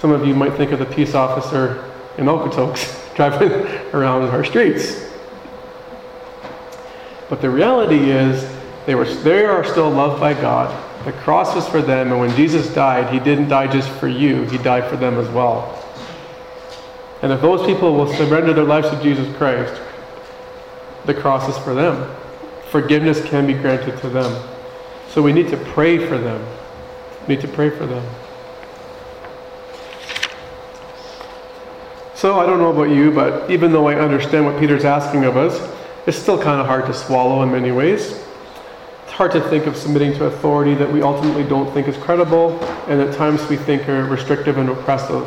some 0.00 0.10
of 0.10 0.26
you 0.26 0.34
might 0.34 0.54
think 0.54 0.72
of 0.72 0.78
the 0.78 0.86
peace 0.86 1.14
officer 1.14 1.84
in 2.16 2.24
Okotoks 2.24 3.14
driving 3.16 3.52
around 3.94 4.22
our 4.30 4.44
streets. 4.44 5.08
But 7.28 7.42
the 7.42 7.50
reality 7.50 8.10
is, 8.10 8.50
they, 8.86 8.94
were, 8.94 9.04
they 9.04 9.44
are 9.44 9.64
still 9.64 9.90
loved 9.90 10.20
by 10.20 10.32
God. 10.32 10.87
The 11.04 11.12
cross 11.12 11.54
was 11.54 11.66
for 11.68 11.80
them, 11.80 12.10
and 12.10 12.20
when 12.20 12.34
Jesus 12.36 12.72
died, 12.74 13.12
he 13.12 13.18
didn't 13.20 13.48
die 13.48 13.66
just 13.66 13.88
for 13.88 14.08
you, 14.08 14.42
he 14.44 14.58
died 14.58 14.90
for 14.90 14.96
them 14.96 15.18
as 15.18 15.28
well. 15.28 15.74
And 17.22 17.32
if 17.32 17.40
those 17.40 17.66
people 17.66 17.94
will 17.94 18.12
surrender 18.12 18.52
their 18.52 18.64
lives 18.64 18.90
to 18.90 19.02
Jesus 19.02 19.34
Christ, 19.36 19.80
the 21.04 21.14
cross 21.14 21.48
is 21.48 21.56
for 21.64 21.74
them. 21.74 22.14
Forgiveness 22.70 23.24
can 23.24 23.46
be 23.46 23.54
granted 23.54 23.98
to 24.00 24.08
them. 24.08 24.48
So 25.08 25.22
we 25.22 25.32
need 25.32 25.48
to 25.48 25.56
pray 25.56 25.98
for 25.98 26.18
them. 26.18 26.44
We 27.26 27.34
need 27.34 27.40
to 27.40 27.48
pray 27.48 27.70
for 27.70 27.86
them. 27.86 28.04
So 32.14 32.38
I 32.38 32.46
don't 32.46 32.58
know 32.58 32.72
about 32.72 32.94
you, 32.94 33.12
but 33.12 33.50
even 33.50 33.72
though 33.72 33.88
I 33.88 33.94
understand 33.94 34.44
what 34.44 34.58
Peter's 34.58 34.84
asking 34.84 35.24
of 35.24 35.36
us, 35.36 35.58
it's 36.06 36.18
still 36.18 36.40
kind 36.40 36.60
of 36.60 36.66
hard 36.66 36.86
to 36.86 36.94
swallow 36.94 37.42
in 37.42 37.52
many 37.52 37.70
ways. 37.70 38.24
Hard 39.18 39.32
to 39.32 39.40
think 39.40 39.66
of 39.66 39.76
submitting 39.76 40.12
to 40.12 40.26
authority 40.26 40.74
that 40.74 40.92
we 40.92 41.02
ultimately 41.02 41.42
don't 41.42 41.74
think 41.74 41.88
is 41.88 41.96
credible, 41.96 42.56
and 42.86 43.00
at 43.00 43.16
times 43.16 43.44
we 43.48 43.56
think 43.56 43.88
are 43.88 44.04
restrictive 44.04 44.58
and 44.58 44.68
oppressive. 44.68 45.26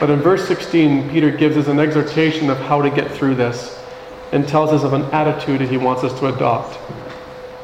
But 0.00 0.08
in 0.08 0.20
verse 0.20 0.48
16, 0.48 1.10
Peter 1.10 1.30
gives 1.30 1.58
us 1.58 1.66
an 1.66 1.80
exhortation 1.80 2.48
of 2.48 2.56
how 2.56 2.80
to 2.80 2.88
get 2.88 3.10
through 3.10 3.34
this 3.34 3.78
and 4.32 4.48
tells 4.48 4.70
us 4.70 4.84
of 4.84 4.94
an 4.94 5.02
attitude 5.12 5.60
that 5.60 5.68
he 5.68 5.76
wants 5.76 6.02
us 6.02 6.18
to 6.18 6.28
adopt. 6.28 6.78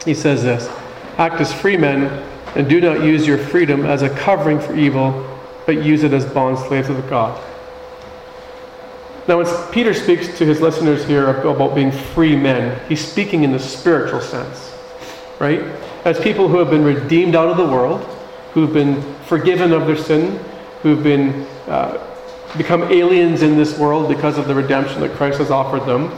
He 0.04 0.12
says 0.12 0.42
this 0.42 0.68
Act 1.16 1.40
as 1.40 1.50
free 1.54 1.78
men 1.78 2.02
and 2.54 2.68
do 2.68 2.78
not 2.78 3.02
use 3.02 3.26
your 3.26 3.38
freedom 3.38 3.86
as 3.86 4.02
a 4.02 4.10
covering 4.10 4.60
for 4.60 4.76
evil, 4.76 5.40
but 5.64 5.82
use 5.82 6.02
it 6.02 6.12
as 6.12 6.26
bond 6.26 6.58
slaves 6.58 6.90
of 6.90 7.08
God. 7.08 7.42
Now, 9.26 9.42
when 9.42 9.72
Peter 9.72 9.94
speaks 9.94 10.36
to 10.36 10.44
his 10.44 10.60
listeners 10.60 11.06
here 11.06 11.30
about 11.30 11.74
being 11.74 11.92
free 11.92 12.36
men, 12.36 12.78
he's 12.90 13.02
speaking 13.02 13.42
in 13.42 13.52
the 13.52 13.58
spiritual 13.58 14.20
sense, 14.20 14.73
right? 15.44 15.60
As 16.06 16.18
people 16.18 16.48
who 16.48 16.56
have 16.56 16.70
been 16.70 16.82
redeemed 16.82 17.36
out 17.36 17.48
of 17.48 17.58
the 17.58 17.66
world, 17.66 18.00
who've 18.54 18.72
been 18.72 19.02
forgiven 19.26 19.72
of 19.72 19.86
their 19.86 19.96
sin, 19.96 20.42
who've 20.80 21.02
been 21.02 21.46
uh, 21.68 22.02
become 22.56 22.84
aliens 22.84 23.42
in 23.42 23.58
this 23.58 23.78
world 23.78 24.08
because 24.08 24.38
of 24.38 24.48
the 24.48 24.54
redemption 24.54 25.02
that 25.02 25.12
Christ 25.12 25.38
has 25.38 25.50
offered 25.50 25.84
them. 25.84 26.10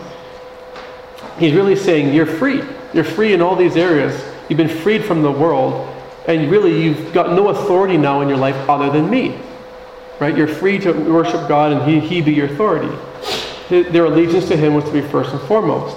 He's 1.40 1.54
really 1.54 1.74
saying 1.74 2.14
you're 2.14 2.24
free. 2.24 2.62
You're 2.94 3.02
free 3.02 3.32
in 3.32 3.42
all 3.42 3.56
these 3.56 3.74
areas. 3.74 4.14
You've 4.48 4.58
been 4.58 4.68
freed 4.68 5.04
from 5.04 5.22
the 5.22 5.32
world, 5.32 5.92
and 6.28 6.48
really 6.48 6.80
you've 6.80 7.12
got 7.12 7.30
no 7.30 7.48
authority 7.48 7.96
now 7.96 8.20
in 8.20 8.28
your 8.28 8.38
life 8.38 8.56
other 8.70 8.90
than 8.90 9.10
me. 9.10 9.40
Right? 10.20 10.36
You're 10.36 10.46
free 10.46 10.78
to 10.78 10.92
worship 10.92 11.48
God 11.48 11.72
and 11.72 11.82
He, 11.90 11.98
he 11.98 12.22
be 12.22 12.32
your 12.32 12.46
authority. 12.46 12.96
Their 13.68 14.04
allegiance 14.04 14.46
to 14.48 14.56
Him 14.56 14.74
was 14.74 14.84
to 14.84 14.92
be 14.92 15.02
first 15.02 15.32
and 15.32 15.40
foremost. 15.42 15.96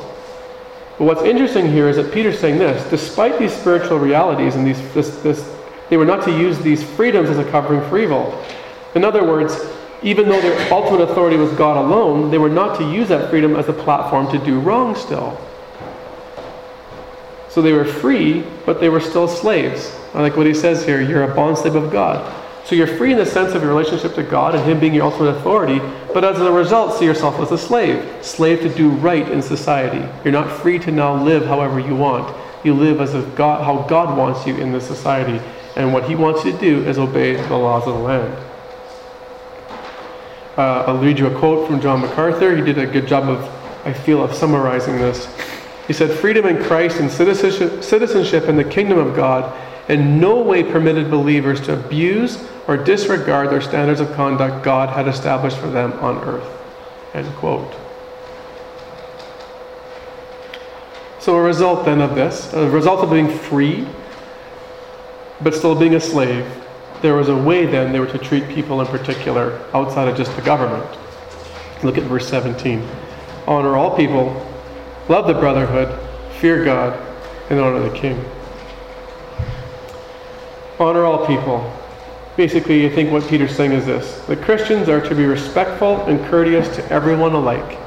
But 1.00 1.06
what's 1.06 1.22
interesting 1.22 1.72
here 1.72 1.88
is 1.88 1.96
that 1.96 2.14
Peter's 2.14 2.38
saying 2.38 2.60
this 2.60 2.88
despite 2.92 3.40
these 3.40 3.54
spiritual 3.54 3.98
realities 4.00 4.56
and 4.56 4.68
these, 4.68 4.94
this, 4.94 5.16
this, 5.22 5.50
they 5.90 5.96
were 5.96 6.06
not 6.06 6.26
to 6.26 6.32
use 6.32 6.60
these 6.60 6.84
freedoms 6.84 7.30
as 7.30 7.38
a 7.38 7.50
covering 7.50 7.82
for 7.90 7.98
evil. 7.98 8.46
In 8.96 9.06
other 9.06 9.24
words, 9.24 9.58
even 10.04 10.28
though 10.28 10.42
their 10.42 10.74
ultimate 10.74 11.02
authority 11.02 11.38
was 11.38 11.52
God 11.54 11.78
alone, 11.78 12.30
they 12.30 12.38
were 12.38 12.50
not 12.50 12.78
to 12.80 12.92
use 12.92 13.08
that 13.08 13.30
freedom 13.30 13.56
as 13.56 13.70
a 13.70 13.74
platform 13.74 14.30
to 14.32 14.38
do 14.46 14.60
wrong 14.60 14.94
still. 14.94 15.40
So 17.48 17.62
they 17.62 17.74
were 17.74 17.86
free, 17.86 18.44
but 18.66 18.82
they 18.82 18.90
were 18.90 19.00
still 19.00 19.28
slaves. 19.28 19.96
I 20.14 20.22
like 20.22 20.36
what 20.36 20.48
he 20.48 20.54
says 20.54 20.86
here 20.86 21.02
you're 21.02 21.24
a 21.24 21.34
bondslave 21.34 21.76
of 21.76 21.92
God. 21.92 22.39
So 22.70 22.76
you're 22.76 22.86
free 22.86 23.12
in 23.12 23.18
the 23.18 23.26
sense 23.26 23.56
of 23.56 23.64
your 23.64 23.72
relationship 23.72 24.14
to 24.14 24.22
God 24.22 24.54
and 24.54 24.64
Him 24.64 24.80
being 24.80 24.94
your 24.94 25.06
ultimate 25.06 25.30
authority, 25.30 25.80
but 26.14 26.24
as 26.24 26.40
a 26.40 26.52
result, 26.52 27.00
see 27.00 27.06
yourself 27.06 27.40
as 27.40 27.52
a 27.52 27.58
slave. 27.58 28.24
Slave 28.24 28.60
to 28.60 28.70
do 28.70 28.92
right 28.92 29.28
in 29.28 29.42
society. 29.42 30.08
You're 30.24 30.34
not 30.34 30.52
free 30.52 30.78
to 30.78 30.92
now 30.92 31.16
live 31.16 31.48
however 31.48 31.80
you 31.80 31.96
want. 31.96 32.32
You 32.64 32.76
live 32.76 33.02
as 33.02 33.16
if 33.16 33.36
God, 33.36 33.64
how 33.64 33.88
God 33.88 34.16
wants 34.16 34.46
you 34.46 34.56
in 34.58 34.72
this 34.72 34.86
society. 34.86 35.44
And 35.78 35.92
what 35.92 36.08
He 36.08 36.14
wants 36.14 36.46
you 36.46 36.52
to 36.52 36.58
do 36.60 36.88
is 36.88 37.00
obey 37.00 37.38
the 37.38 37.58
laws 37.58 37.88
of 37.88 37.96
the 37.96 38.02
land. 38.02 38.46
Uh, 40.56 40.84
I'll 40.86 41.00
read 41.00 41.18
you 41.18 41.26
a 41.26 41.40
quote 41.40 41.68
from 41.68 41.82
John 41.82 42.02
MacArthur. 42.02 42.56
He 42.56 42.62
did 42.62 42.78
a 42.78 42.86
good 42.86 43.08
job 43.08 43.30
of, 43.30 43.44
I 43.84 43.94
feel, 43.94 44.24
of 44.24 44.32
summarizing 44.36 45.00
this. 45.00 45.28
He 45.88 45.94
said, 45.94 46.12
Freedom 46.20 46.46
in 46.46 46.64
Christ 46.64 47.00
and 47.00 47.10
citizenship, 47.10 47.84
citizenship 47.84 48.44
in 48.44 48.58
the 48.58 48.64
kingdom 48.64 49.00
of 49.00 49.16
God 49.16 49.56
in 49.90 50.20
no 50.20 50.40
way 50.40 50.64
permitted 50.64 51.10
believers 51.10 51.60
to 51.62 51.74
abuse 51.74 52.48
or 52.68 52.78
disregard 52.78 53.50
their 53.50 53.60
standards 53.60 54.00
of 54.00 54.14
conduct 54.14 54.64
God 54.64 54.90
had 54.90 55.08
established 55.08 55.58
for 55.58 55.68
them 55.68 55.94
on 55.94 56.18
earth. 56.24 56.48
End 57.16 57.28
quote. 57.36 57.76
So, 61.20 61.36
a 61.36 61.42
result 61.42 61.86
then 61.86 62.00
of 62.00 62.16
this, 62.16 62.54
a 62.54 62.70
result 62.70 63.04
of 63.04 63.10
being 63.10 63.28
free, 63.28 63.88
but 65.42 65.54
still 65.54 65.76
being 65.76 65.96
a 65.96 66.00
slave, 66.00 66.46
there 67.02 67.16
was 67.16 67.30
a 67.30 67.36
way 67.36 67.66
then 67.66 67.92
they 67.92 68.00
were 68.00 68.08
to 68.08 68.18
treat 68.18 68.48
people 68.48 68.80
in 68.82 68.88
particular 68.88 69.60
outside 69.74 70.08
of 70.08 70.16
just 70.16 70.34
the 70.36 70.42
government. 70.44 70.86
Look 71.84 71.98
at 71.98 72.04
verse 72.04 72.28
17. 72.28 72.88
Honor 73.48 73.76
all 73.76 73.98
people, 73.98 74.46
love 75.08 75.28
the 75.28 75.34
brotherhood, 75.34 75.98
fear 76.40 76.64
God, 76.64 76.94
and 77.50 77.60
honor 77.60 77.80
the 77.90 77.98
king. 77.98 78.24
Honor 80.80 81.04
all 81.04 81.28
people. 81.28 81.70
Basically, 82.38 82.86
I 82.86 82.90
think 82.90 83.12
what 83.12 83.28
Peter's 83.28 83.54
saying 83.54 83.74
is 83.74 83.86
this 83.86 84.22
that 84.28 84.42
Christians 84.42 84.88
are 84.88 85.02
to 85.02 85.14
be 85.14 85.26
respectful 85.26 86.02
and 86.06 86.24
courteous 86.28 86.74
to 86.78 86.90
everyone 86.90 87.34
alike. 87.34 87.78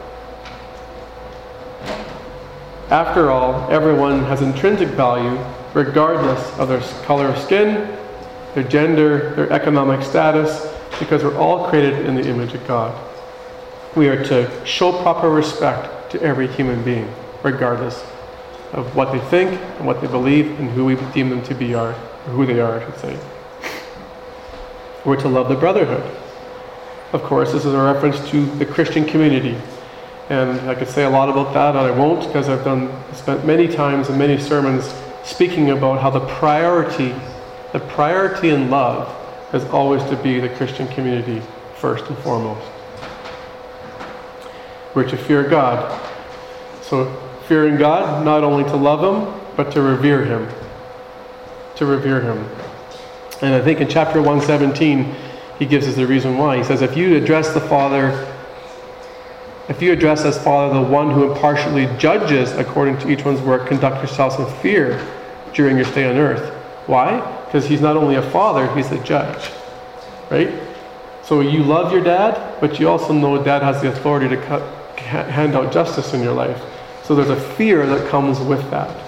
After 2.90 3.30
all, 3.30 3.70
everyone 3.70 4.22
has 4.24 4.42
intrinsic 4.42 4.88
value 4.90 5.42
regardless 5.72 6.58
of 6.58 6.68
their 6.68 6.80
color 7.06 7.28
of 7.28 7.38
skin, 7.38 7.96
their 8.54 8.64
gender, 8.64 9.34
their 9.36 9.50
economic 9.50 10.02
status, 10.02 10.70
because 10.98 11.24
we're 11.24 11.38
all 11.38 11.68
created 11.70 12.04
in 12.04 12.14
the 12.14 12.28
image 12.28 12.52
of 12.52 12.66
God. 12.66 12.94
We 13.96 14.08
are 14.08 14.22
to 14.24 14.66
show 14.66 14.92
proper 15.00 15.30
respect 15.30 16.12
to 16.12 16.20
every 16.20 16.46
human 16.46 16.84
being, 16.84 17.10
regardless 17.42 18.04
of 18.74 18.94
what 18.94 19.12
they 19.12 19.20
think 19.30 19.58
and 19.78 19.86
what 19.86 20.02
they 20.02 20.06
believe 20.06 20.60
and 20.60 20.68
who 20.70 20.84
we 20.84 20.96
deem 21.14 21.30
them 21.30 21.42
to 21.44 21.54
be 21.54 21.72
are, 21.72 21.94
who 22.26 22.46
they 22.46 22.60
are, 22.60 22.80
I 22.80 22.84
should 22.84 22.98
say. 22.98 23.18
We're 25.04 25.20
to 25.20 25.28
love 25.28 25.48
the 25.48 25.56
brotherhood. 25.56 26.04
Of 27.12 27.22
course, 27.22 27.52
this 27.52 27.64
is 27.64 27.74
a 27.74 27.82
reference 27.82 28.30
to 28.30 28.46
the 28.56 28.64
Christian 28.64 29.04
community. 29.04 29.56
And 30.30 30.60
I 30.70 30.74
could 30.74 30.88
say 30.88 31.04
a 31.04 31.10
lot 31.10 31.28
about 31.28 31.52
that, 31.52 31.76
and 31.76 31.78
I 31.78 31.90
won't 31.90 32.26
because 32.26 32.48
I've 32.48 32.64
done 32.64 32.90
spent 33.12 33.44
many 33.44 33.68
times 33.68 34.08
in 34.08 34.16
many 34.16 34.38
sermons 34.38 34.94
speaking 35.24 35.70
about 35.70 36.00
how 36.00 36.10
the 36.10 36.20
priority, 36.20 37.14
the 37.72 37.80
priority 37.80 38.50
in 38.50 38.70
love 38.70 39.14
is 39.52 39.64
always 39.66 40.02
to 40.04 40.16
be 40.16 40.40
the 40.40 40.48
Christian 40.50 40.88
community 40.88 41.42
first 41.76 42.06
and 42.06 42.16
foremost. 42.18 42.66
We're 44.94 45.08
to 45.08 45.16
fear 45.16 45.42
God. 45.48 46.00
So 46.82 47.12
fearing 47.46 47.76
God, 47.76 48.24
not 48.24 48.44
only 48.44 48.64
to 48.64 48.76
love 48.76 49.00
Him, 49.02 49.40
but 49.56 49.72
to 49.72 49.82
revere 49.82 50.24
Him. 50.24 50.48
To 51.82 51.86
revere 51.86 52.20
Him. 52.20 52.48
And 53.40 53.56
I 53.56 53.60
think 53.60 53.80
in 53.80 53.88
chapter 53.88 54.22
117, 54.22 55.16
he 55.58 55.66
gives 55.66 55.88
us 55.88 55.96
the 55.96 56.06
reason 56.06 56.38
why. 56.38 56.58
He 56.58 56.62
says, 56.62 56.80
If 56.80 56.96
you 56.96 57.16
address 57.16 57.52
the 57.54 57.60
Father, 57.60 58.32
if 59.68 59.82
you 59.82 59.92
address 59.92 60.24
as 60.24 60.40
Father 60.44 60.78
the 60.78 60.86
one 60.88 61.10
who 61.10 61.32
impartially 61.32 61.86
judges 61.98 62.52
according 62.52 62.98
to 62.98 63.10
each 63.10 63.24
one's 63.24 63.40
work, 63.40 63.66
conduct 63.66 63.96
yourselves 63.96 64.36
in 64.36 64.46
fear 64.60 65.04
during 65.54 65.74
your 65.74 65.84
stay 65.84 66.08
on 66.08 66.18
earth. 66.18 66.54
Why? 66.86 67.18
Because 67.46 67.66
he's 67.66 67.80
not 67.80 67.96
only 67.96 68.14
a 68.14 68.30
father, 68.30 68.72
he's 68.76 68.92
a 68.92 69.02
judge. 69.02 69.50
Right? 70.30 70.54
So 71.24 71.40
you 71.40 71.64
love 71.64 71.90
your 71.92 72.04
dad, 72.04 72.60
but 72.60 72.78
you 72.78 72.88
also 72.88 73.12
know 73.12 73.42
dad 73.42 73.62
has 73.62 73.82
the 73.82 73.88
authority 73.88 74.28
to 74.28 74.40
cut, 74.42 74.62
hand 75.00 75.56
out 75.56 75.72
justice 75.72 76.14
in 76.14 76.22
your 76.22 76.32
life. 76.32 76.62
So 77.02 77.16
there's 77.16 77.30
a 77.30 77.40
fear 77.56 77.84
that 77.86 78.08
comes 78.08 78.38
with 78.38 78.70
that. 78.70 79.01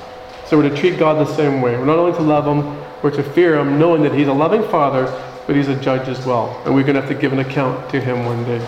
So 0.47 0.59
we're 0.59 0.69
to 0.69 0.77
treat 0.77 0.99
God 0.99 1.27
the 1.27 1.35
same 1.35 1.63
way. 1.63 1.77
We're 1.77 1.87
not 1.87 1.99
only 1.99 2.17
to 2.17 2.23
love 2.23 2.47
him, 2.47 2.79
we're 3.03 3.11
to 3.13 3.23
fear 3.23 3.59
him, 3.59 3.79
knowing 3.79 4.03
that 4.03 4.13
he's 4.13 4.29
a 4.29 4.33
loving 4.33 4.63
father, 4.69 5.05
but 5.47 5.57
he's 5.57 5.69
a 5.69 5.77
judge 5.81 6.09
as 6.09 6.25
well. 6.27 6.61
And 6.65 6.75
we're 6.75 6.83
going 6.83 6.95
to 6.95 7.01
have 7.01 7.11
to 7.11 7.15
give 7.15 7.33
an 7.33 7.39
account 7.39 7.91
to 7.91 8.01
him 8.01 8.25
one 8.25 8.45
day. 8.45 8.65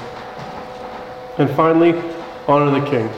And 1.39 1.51
finally, 1.51 1.93
honor 2.49 2.71
the 2.71 2.87
king. 2.89 3.11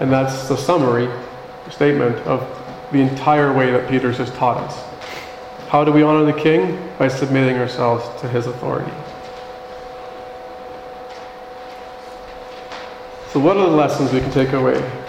And 0.00 0.10
that's 0.10 0.48
the 0.48 0.56
summary 0.56 1.08
statement 1.70 2.16
of 2.26 2.40
the 2.92 3.00
entire 3.00 3.52
way 3.52 3.70
that 3.70 3.88
Peter's 3.88 4.18
has 4.18 4.30
taught 4.32 4.58
us. 4.58 4.94
How 5.68 5.84
do 5.84 5.92
we 5.92 6.02
honor 6.02 6.24
the 6.24 6.38
king? 6.38 6.78
By 6.98 7.08
submitting 7.08 7.56
ourselves 7.56 8.04
to 8.20 8.28
his 8.28 8.46
authority. 8.46 8.92
So, 13.32 13.40
what 13.40 13.56
are 13.56 13.68
the 13.68 13.76
lessons 13.76 14.12
we 14.12 14.20
can 14.20 14.30
take 14.30 14.52
away? 14.52 15.03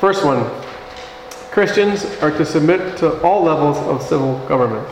First 0.00 0.24
one 0.24 0.50
Christians 1.50 2.06
are 2.22 2.30
to 2.30 2.46
submit 2.46 2.96
to 2.98 3.20
all 3.20 3.42
levels 3.42 3.76
of 3.76 4.02
civil 4.02 4.38
government. 4.48 4.88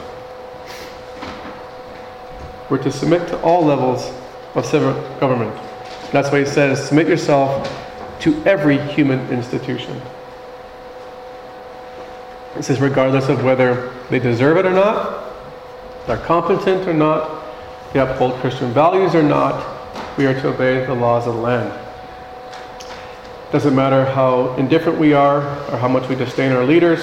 We're 2.69 2.83
to 2.83 2.93
submit 2.93 3.27
to 3.29 3.41
all 3.41 3.65
levels 3.65 4.13
of 4.55 4.67
civil 4.67 4.93
government. 5.19 5.55
That's 6.13 6.31
why 6.31 6.41
he 6.41 6.45
says, 6.45 6.87
submit 6.87 7.09
yourself 7.09 7.67
to 8.21 8.45
every 8.45 8.79
human 8.89 9.27
institution. 9.31 9.99
It 12.57 12.65
says, 12.65 12.79
regardless 12.79 13.31
of 13.31 13.43
whether 13.43 13.95
they 14.11 14.19
deserve 14.19 14.59
it 14.59 14.67
or 14.67 14.73
not, 14.73 15.25
they're 16.07 16.19
competent 16.19 16.87
or 16.87 16.93
not, 16.93 17.47
they 17.95 18.01
uphold 18.01 18.35
Christian 18.41 18.73
values 18.73 19.15
or 19.15 19.23
not, 19.23 20.19
we 20.19 20.27
are 20.27 20.35
to 20.35 20.49
obey 20.49 20.85
the 20.85 20.95
laws 20.95 21.27
of 21.27 21.35
the 21.35 21.41
land. 21.41 21.88
Doesn't 23.51 23.75
matter 23.75 24.05
how 24.05 24.55
indifferent 24.57 24.99
we 24.99 25.15
are 25.15 25.39
or 25.71 25.79
how 25.79 25.89
much 25.89 26.07
we 26.09 26.15
disdain 26.15 26.53
our 26.53 26.65
leaders, 26.65 27.01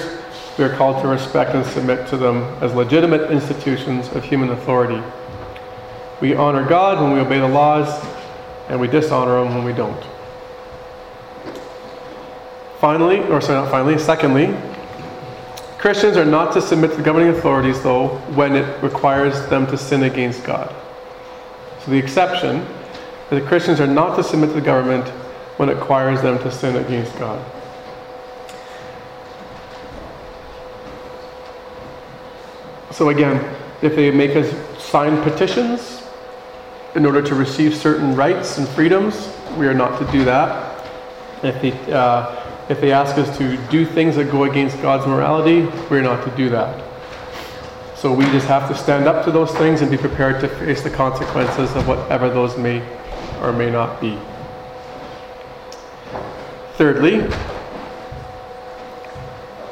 we 0.56 0.64
are 0.64 0.74
called 0.76 1.02
to 1.02 1.08
respect 1.08 1.54
and 1.54 1.66
submit 1.66 2.06
to 2.08 2.16
them 2.16 2.42
as 2.62 2.72
legitimate 2.72 3.32
institutions 3.32 4.08
of 4.12 4.22
human 4.22 4.50
authority. 4.50 5.02
We 6.20 6.36
honor 6.36 6.64
God 6.66 7.02
when 7.02 7.12
we 7.12 7.18
obey 7.18 7.40
the 7.40 7.48
laws, 7.48 7.88
and 8.68 8.80
we 8.80 8.86
dishonor 8.86 9.44
Him 9.44 9.54
when 9.54 9.64
we 9.64 9.72
don't. 9.72 10.02
Finally, 12.78 13.20
or 13.24 13.40
sorry, 13.40 13.62
not 13.62 13.70
finally, 13.70 13.98
secondly, 13.98 14.56
Christians 15.78 16.16
are 16.16 16.24
not 16.24 16.52
to 16.52 16.62
submit 16.62 16.92
to 16.92 16.96
the 16.96 17.02
governing 17.02 17.28
authorities, 17.28 17.82
though, 17.82 18.08
when 18.34 18.54
it 18.54 18.82
requires 18.82 19.46
them 19.48 19.66
to 19.66 19.76
sin 19.76 20.04
against 20.04 20.44
God. 20.44 20.74
So 21.84 21.90
the 21.90 21.98
exception 21.98 22.56
is 22.56 23.30
that 23.30 23.46
Christians 23.46 23.80
are 23.80 23.86
not 23.86 24.16
to 24.16 24.22
submit 24.22 24.50
to 24.50 24.54
the 24.54 24.60
government 24.60 25.06
when 25.56 25.68
it 25.68 25.74
requires 25.74 26.20
them 26.22 26.38
to 26.38 26.50
sin 26.50 26.76
against 26.76 27.16
God. 27.18 27.44
So 32.92 33.10
again, 33.10 33.44
if 33.82 33.94
they 33.94 34.10
make 34.10 34.36
us 34.36 34.50
sign 34.82 35.22
petitions 35.22 36.02
in 36.94 37.04
order 37.04 37.20
to 37.20 37.34
receive 37.34 37.74
certain 37.74 38.16
rights 38.16 38.56
and 38.56 38.66
freedoms, 38.68 39.30
we 39.58 39.66
are 39.66 39.74
not 39.74 39.98
to 39.98 40.10
do 40.12 40.24
that. 40.24 40.82
If 41.42 41.60
they, 41.60 41.92
uh, 41.92 42.34
if 42.70 42.80
they 42.80 42.92
ask 42.92 43.18
us 43.18 43.36
to 43.36 43.56
do 43.68 43.84
things 43.84 44.16
that 44.16 44.30
go 44.30 44.44
against 44.44 44.80
God's 44.80 45.06
morality, 45.06 45.66
we're 45.90 46.00
not 46.00 46.24
to 46.24 46.34
do 46.36 46.48
that. 46.50 46.82
So 47.96 48.12
we 48.12 48.24
just 48.26 48.46
have 48.46 48.68
to 48.68 48.74
stand 48.74 49.06
up 49.06 49.24
to 49.24 49.30
those 49.30 49.52
things 49.52 49.82
and 49.82 49.90
be 49.90 49.98
prepared 49.98 50.40
to 50.40 50.48
face 50.48 50.82
the 50.82 50.90
consequences 50.90 51.74
of 51.76 51.86
whatever 51.86 52.28
those 52.28 52.56
may 52.56 52.82
or 53.42 53.52
may 53.52 53.70
not 53.70 54.00
be. 54.00 54.18
Thirdly, 56.76 57.20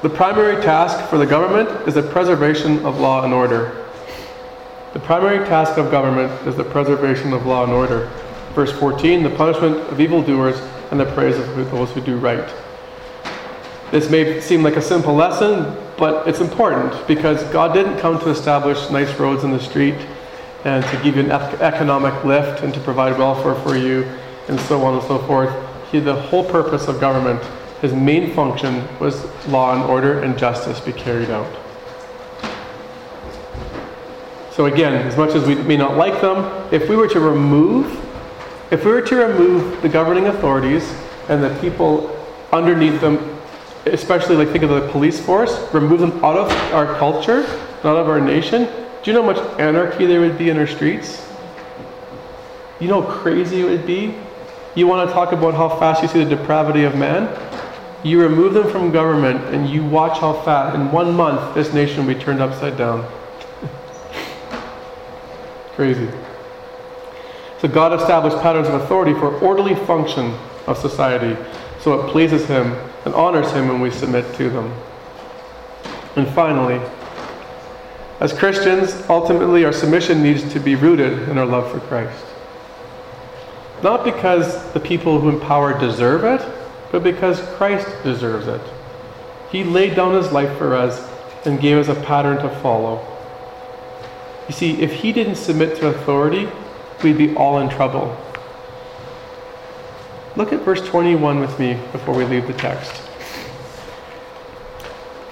the 0.01 0.09
primary 0.09 0.63
task 0.63 1.11
for 1.11 1.19
the 1.19 1.27
government 1.27 1.69
is 1.87 1.95
the 1.95 2.03
preservation 2.03 2.85
of 2.87 2.99
law 2.99 3.25
and 3.25 3.35
order. 3.35 3.87
The 4.95 5.01
primary 5.01 5.47
task 5.47 5.77
of 5.77 5.91
government 5.91 6.33
is 6.49 6.57
the 6.57 6.65
preservation 6.65 7.35
of 7.35 7.45
law 7.45 7.65
and 7.65 7.75
order. 7.75 8.11
Verse 8.55 8.73
14, 8.73 9.23
the 9.23 9.29
punishment 9.29 9.77
of 9.91 10.01
evildoers 10.01 10.59
and 10.91 10.99
the 10.99 11.05
praise 11.13 11.37
of 11.37 11.71
those 11.71 11.91
who 11.91 12.01
do 12.01 12.17
right. 12.17 12.49
This 13.91 14.09
may 14.09 14.41
seem 14.41 14.63
like 14.63 14.77
a 14.77 14.83
simple 14.83 15.15
lesson, 15.15 15.77
but 15.99 16.27
it's 16.27 16.41
important 16.41 17.07
because 17.07 17.45
God 17.53 17.75
didn't 17.75 17.99
come 17.99 18.19
to 18.21 18.31
establish 18.31 18.89
nice 18.89 19.15
roads 19.19 19.45
in 19.45 19.51
the 19.51 19.61
street 19.61 20.07
and 20.65 20.83
to 20.83 21.03
give 21.03 21.17
you 21.17 21.25
an 21.25 21.31
economic 21.31 22.25
lift 22.25 22.63
and 22.63 22.73
to 22.73 22.81
provide 22.81 23.19
welfare 23.19 23.57
for 23.57 23.77
you 23.77 24.05
and 24.49 24.59
so 24.61 24.83
on 24.85 24.95
and 24.95 25.03
so 25.03 25.19
forth. 25.27 25.74
He, 25.95 26.01
the 26.01 26.21
whole 26.23 26.43
purpose 26.43 26.89
of 26.89 26.99
government, 26.99 27.41
his 27.81 27.93
main 27.93 28.35
function 28.35 28.85
was 28.99 29.25
law 29.47 29.75
and 29.75 29.85
order 29.85 30.25
and 30.25 30.37
justice 30.37 30.81
be 30.81 30.93
carried 30.93 31.31
out. 31.31 31.47
So 34.51 34.67
again, 34.67 34.95
as 35.07 35.17
much 35.17 35.37
as 35.37 35.47
we 35.47 35.55
may 35.55 35.77
not 35.77 35.97
like 35.97 36.21
them, 36.21 36.69
if 36.73 36.89
we 36.89 36.97
were 36.97 37.07
to 37.11 37.21
remove, 37.21 37.87
if 38.73 38.85
we 38.85 38.91
were 38.91 39.03
to 39.03 39.15
remove 39.15 39.83
the 39.83 39.89
governing 39.89 40.27
authorities 40.27 40.93
and 41.29 41.41
the 41.41 41.57
people 41.61 42.11
underneath 42.53 43.01
them, 43.01 43.39
especially 43.87 44.35
like 44.35 44.49
think 44.49 44.65
of 44.65 44.71
the 44.71 44.89
police 44.89 45.21
force, 45.25 45.73
remove 45.73 46.01
them 46.01 46.25
out 46.25 46.37
of 46.37 46.51
our 46.73 46.93
culture, 46.99 47.45
out 47.85 47.97
of 47.97 48.09
our 48.09 48.21
nation, 48.21 48.65
do 49.05 49.13
you 49.13 49.13
know 49.13 49.23
how 49.23 49.33
much 49.33 49.61
anarchy 49.61 50.07
there 50.07 50.21
would 50.21 50.39
be 50.39 50.51
in 50.51 50.59
our 50.59 50.67
streets? 50.67 51.25
You 52.81 52.89
know 52.89 53.01
how 53.01 53.17
crazy 53.19 53.61
it 53.61 53.65
would 53.67 53.87
be? 53.87 54.17
You 54.77 54.89
want 54.89 55.09
to 55.09 55.15
talk 55.15 55.31
about 55.31 55.55
how 55.55 55.69
fast 55.69 56.03
you 56.03 56.09
see 56.09 56.25
the 56.25 56.37
depravity 56.37 56.83
of 56.83 56.97
man? 56.97 57.29
You 58.03 58.21
remove 58.21 58.55
them 58.55 58.69
from 58.69 58.91
government 58.91 59.55
and 59.55 59.69
you 59.69 59.85
watch 59.85 60.19
how 60.19 60.33
fast, 60.43 60.75
in 60.75 60.91
one 60.91 61.15
month, 61.15 61.55
this 61.55 61.73
nation 61.73 62.05
will 62.05 62.13
be 62.13 62.21
turned 62.21 62.41
upside 62.41 62.77
down. 62.77 63.09
Crazy. 65.75 66.09
So 67.61 67.69
God 67.69 67.99
established 67.99 68.39
patterns 68.41 68.69
of 68.69 68.75
authority 68.75 69.15
for 69.15 69.39
orderly 69.39 69.75
function 69.75 70.37
of 70.67 70.77
society, 70.77 71.37
so 71.81 72.01
it 72.01 72.11
pleases 72.11 72.47
Him 72.47 72.77
and 73.05 73.15
honors 73.15 73.51
Him 73.53 73.69
when 73.69 73.81
we 73.81 73.91
submit 73.91 74.35
to 74.35 74.51
them. 74.51 74.75
And 76.17 76.29
finally, 76.35 76.81
as 78.21 78.33
Christians, 78.33 79.03
ultimately 79.09 79.65
our 79.65 79.73
submission 79.73 80.23
needs 80.23 80.53
to 80.53 80.61
be 80.61 80.75
rooted 80.75 81.29
in 81.29 81.39
our 81.39 81.47
love 81.47 81.71
for 81.71 81.81
Christ. 81.81 82.25
Not 83.85 84.03
because 84.03 84.73
the 84.73 84.81
people 84.81 85.21
who 85.21 85.29
empower 85.29 85.79
deserve 85.79 86.25
it, 86.25 86.41
but 86.91 87.03
because 87.03 87.43
Christ 87.57 87.87
deserves 88.03 88.47
it. 88.47 88.63
He 89.53 89.63
laid 89.63 89.95
down 89.95 90.15
his 90.15 90.33
life 90.33 90.57
for 90.57 90.75
us 90.75 91.07
and 91.45 91.61
gave 91.61 91.77
us 91.77 91.95
a 91.95 92.01
pattern 92.03 92.39
to 92.39 92.49
follow. 92.61 93.07
You 94.49 94.55
see, 94.55 94.81
if 94.81 94.91
he 94.95 95.13
didn't 95.13 95.35
submit 95.35 95.77
to 95.77 95.89
authority, 95.89 96.49
we'd 97.03 97.19
be 97.19 97.37
all 97.37 97.59
in 97.59 97.69
trouble. 97.69 98.17
Look 100.35 100.55
at 100.55 100.63
verse 100.63 100.81
21 100.89 101.39
with 101.39 101.59
me 101.59 101.75
before 101.93 102.17
we 102.17 102.25
leave 102.25 102.47
the 102.47 102.55
text. 102.55 102.91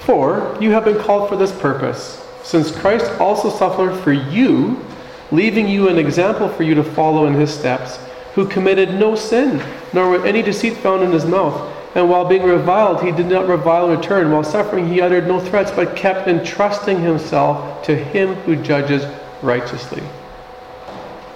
For 0.01 0.59
you 0.61 0.73
have 0.73 0.85
been 0.85 1.01
called 1.01 1.31
for 1.31 1.37
this 1.37 1.59
purpose, 1.59 2.23
since 2.43 2.71
Christ 2.71 3.11
also 3.19 3.49
suffered 3.49 3.99
for 4.01 4.13
you, 4.13 4.85
leaving 5.31 5.69
you 5.69 5.89
an 5.89 5.97
example 5.97 6.51
for 6.51 6.65
you 6.65 6.75
to 6.75 6.85
follow 6.85 7.25
in 7.25 7.33
his 7.33 7.51
steps, 7.51 7.99
who 8.35 8.49
committed 8.49 8.95
no 8.95 9.15
sin, 9.15 9.63
nor 9.93 10.11
was 10.11 10.25
any 10.25 10.43
deceit 10.43 10.77
found 10.77 11.03
in 11.03 11.13
his 11.13 11.27
mouth. 11.27 11.71
And 11.95 12.09
while 12.09 12.25
being 12.25 12.45
reviled, 12.45 13.03
he 13.03 13.13
did 13.13 13.27
not 13.27 13.47
revile 13.47 13.91
in 13.91 13.99
return. 13.99 14.31
While 14.31 14.45
suffering, 14.45 14.89
he 14.89 15.03
uttered 15.03 15.27
no 15.27 15.39
threats, 15.39 15.71
but 15.71 15.95
kept 15.95 16.27
entrusting 16.27 17.01
himself 17.01 17.85
to 17.85 17.95
him 17.95 18.35
who 18.35 18.57
judges 18.57 19.05
righteously. 19.43 20.03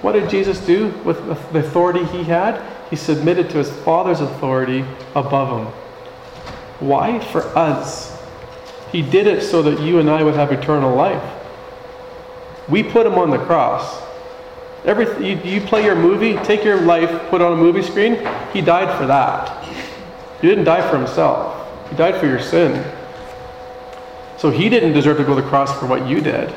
What 0.00 0.12
did 0.12 0.30
Jesus 0.30 0.58
do 0.60 0.88
with 1.04 1.26
the 1.52 1.58
authority 1.58 2.04
he 2.06 2.24
had? 2.24 2.62
He 2.88 2.96
submitted 2.96 3.50
to 3.50 3.58
his 3.58 3.70
Father's 3.70 4.20
authority 4.20 4.84
above 5.14 5.66
him. 5.66 5.72
Why? 6.80 7.18
For 7.18 7.42
us. 7.58 8.16
He 8.92 9.02
did 9.02 9.26
it 9.26 9.42
so 9.42 9.62
that 9.62 9.80
you 9.80 9.98
and 9.98 10.08
I 10.08 10.22
would 10.22 10.34
have 10.34 10.52
eternal 10.52 10.94
life. 10.94 11.22
We 12.68 12.82
put 12.82 13.06
him 13.06 13.14
on 13.14 13.30
the 13.30 13.38
cross. 13.38 14.05
Every, 14.86 15.28
you, 15.28 15.36
you 15.42 15.60
play 15.60 15.84
your 15.84 15.96
movie, 15.96 16.34
take 16.44 16.62
your 16.62 16.80
life, 16.80 17.28
put 17.28 17.42
on 17.42 17.52
a 17.52 17.56
movie 17.56 17.82
screen. 17.82 18.14
He 18.52 18.60
died 18.60 18.96
for 18.96 19.06
that. 19.06 19.64
He 20.40 20.46
didn't 20.46 20.64
die 20.64 20.88
for 20.88 20.96
himself, 20.96 21.68
He 21.90 21.96
died 21.96 22.20
for 22.20 22.26
your 22.26 22.40
sin. 22.40 22.84
So 24.38 24.50
He 24.50 24.68
didn't 24.68 24.92
deserve 24.92 25.16
to 25.16 25.24
go 25.24 25.34
to 25.34 25.42
the 25.42 25.48
cross 25.48 25.76
for 25.78 25.86
what 25.86 26.06
you 26.06 26.20
did. 26.20 26.54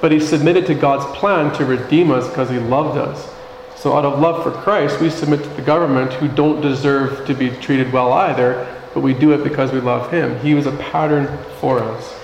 But 0.00 0.12
He 0.12 0.20
submitted 0.20 0.66
to 0.66 0.74
God's 0.74 1.04
plan 1.18 1.52
to 1.54 1.64
redeem 1.64 2.10
us 2.10 2.26
because 2.28 2.48
He 2.48 2.58
loved 2.58 2.96
us. 2.96 3.28
So, 3.76 3.94
out 3.94 4.04
of 4.04 4.20
love 4.20 4.44
for 4.44 4.52
Christ, 4.52 5.00
we 5.00 5.10
submit 5.10 5.42
to 5.42 5.48
the 5.50 5.62
government 5.62 6.12
who 6.12 6.28
don't 6.28 6.60
deserve 6.60 7.26
to 7.26 7.34
be 7.34 7.50
treated 7.50 7.92
well 7.92 8.12
either, 8.12 8.64
but 8.94 9.00
we 9.00 9.12
do 9.12 9.32
it 9.32 9.42
because 9.42 9.72
we 9.72 9.80
love 9.80 10.10
Him. 10.10 10.38
He 10.38 10.54
was 10.54 10.66
a 10.66 10.76
pattern 10.76 11.36
for 11.58 11.80
us. 11.80 12.14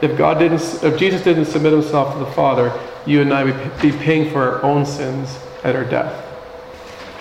If 0.00 0.16
God 0.16 0.38
didn't, 0.38 0.62
if 0.82 0.98
Jesus 0.98 1.22
didn't 1.22 1.46
submit 1.46 1.72
Himself 1.72 2.14
to 2.14 2.20
the 2.20 2.30
Father, 2.32 2.72
you 3.06 3.20
and 3.22 3.32
I 3.32 3.44
would 3.44 3.80
be 3.80 3.90
paying 3.90 4.30
for 4.30 4.42
our 4.42 4.62
own 4.62 4.84
sins 4.86 5.38
at 5.64 5.74
our 5.74 5.84
death. 5.84 6.24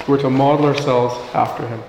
We're 0.08 0.20
to 0.20 0.30
model 0.30 0.66
ourselves 0.66 1.16
after 1.34 1.68
him. 1.68 1.82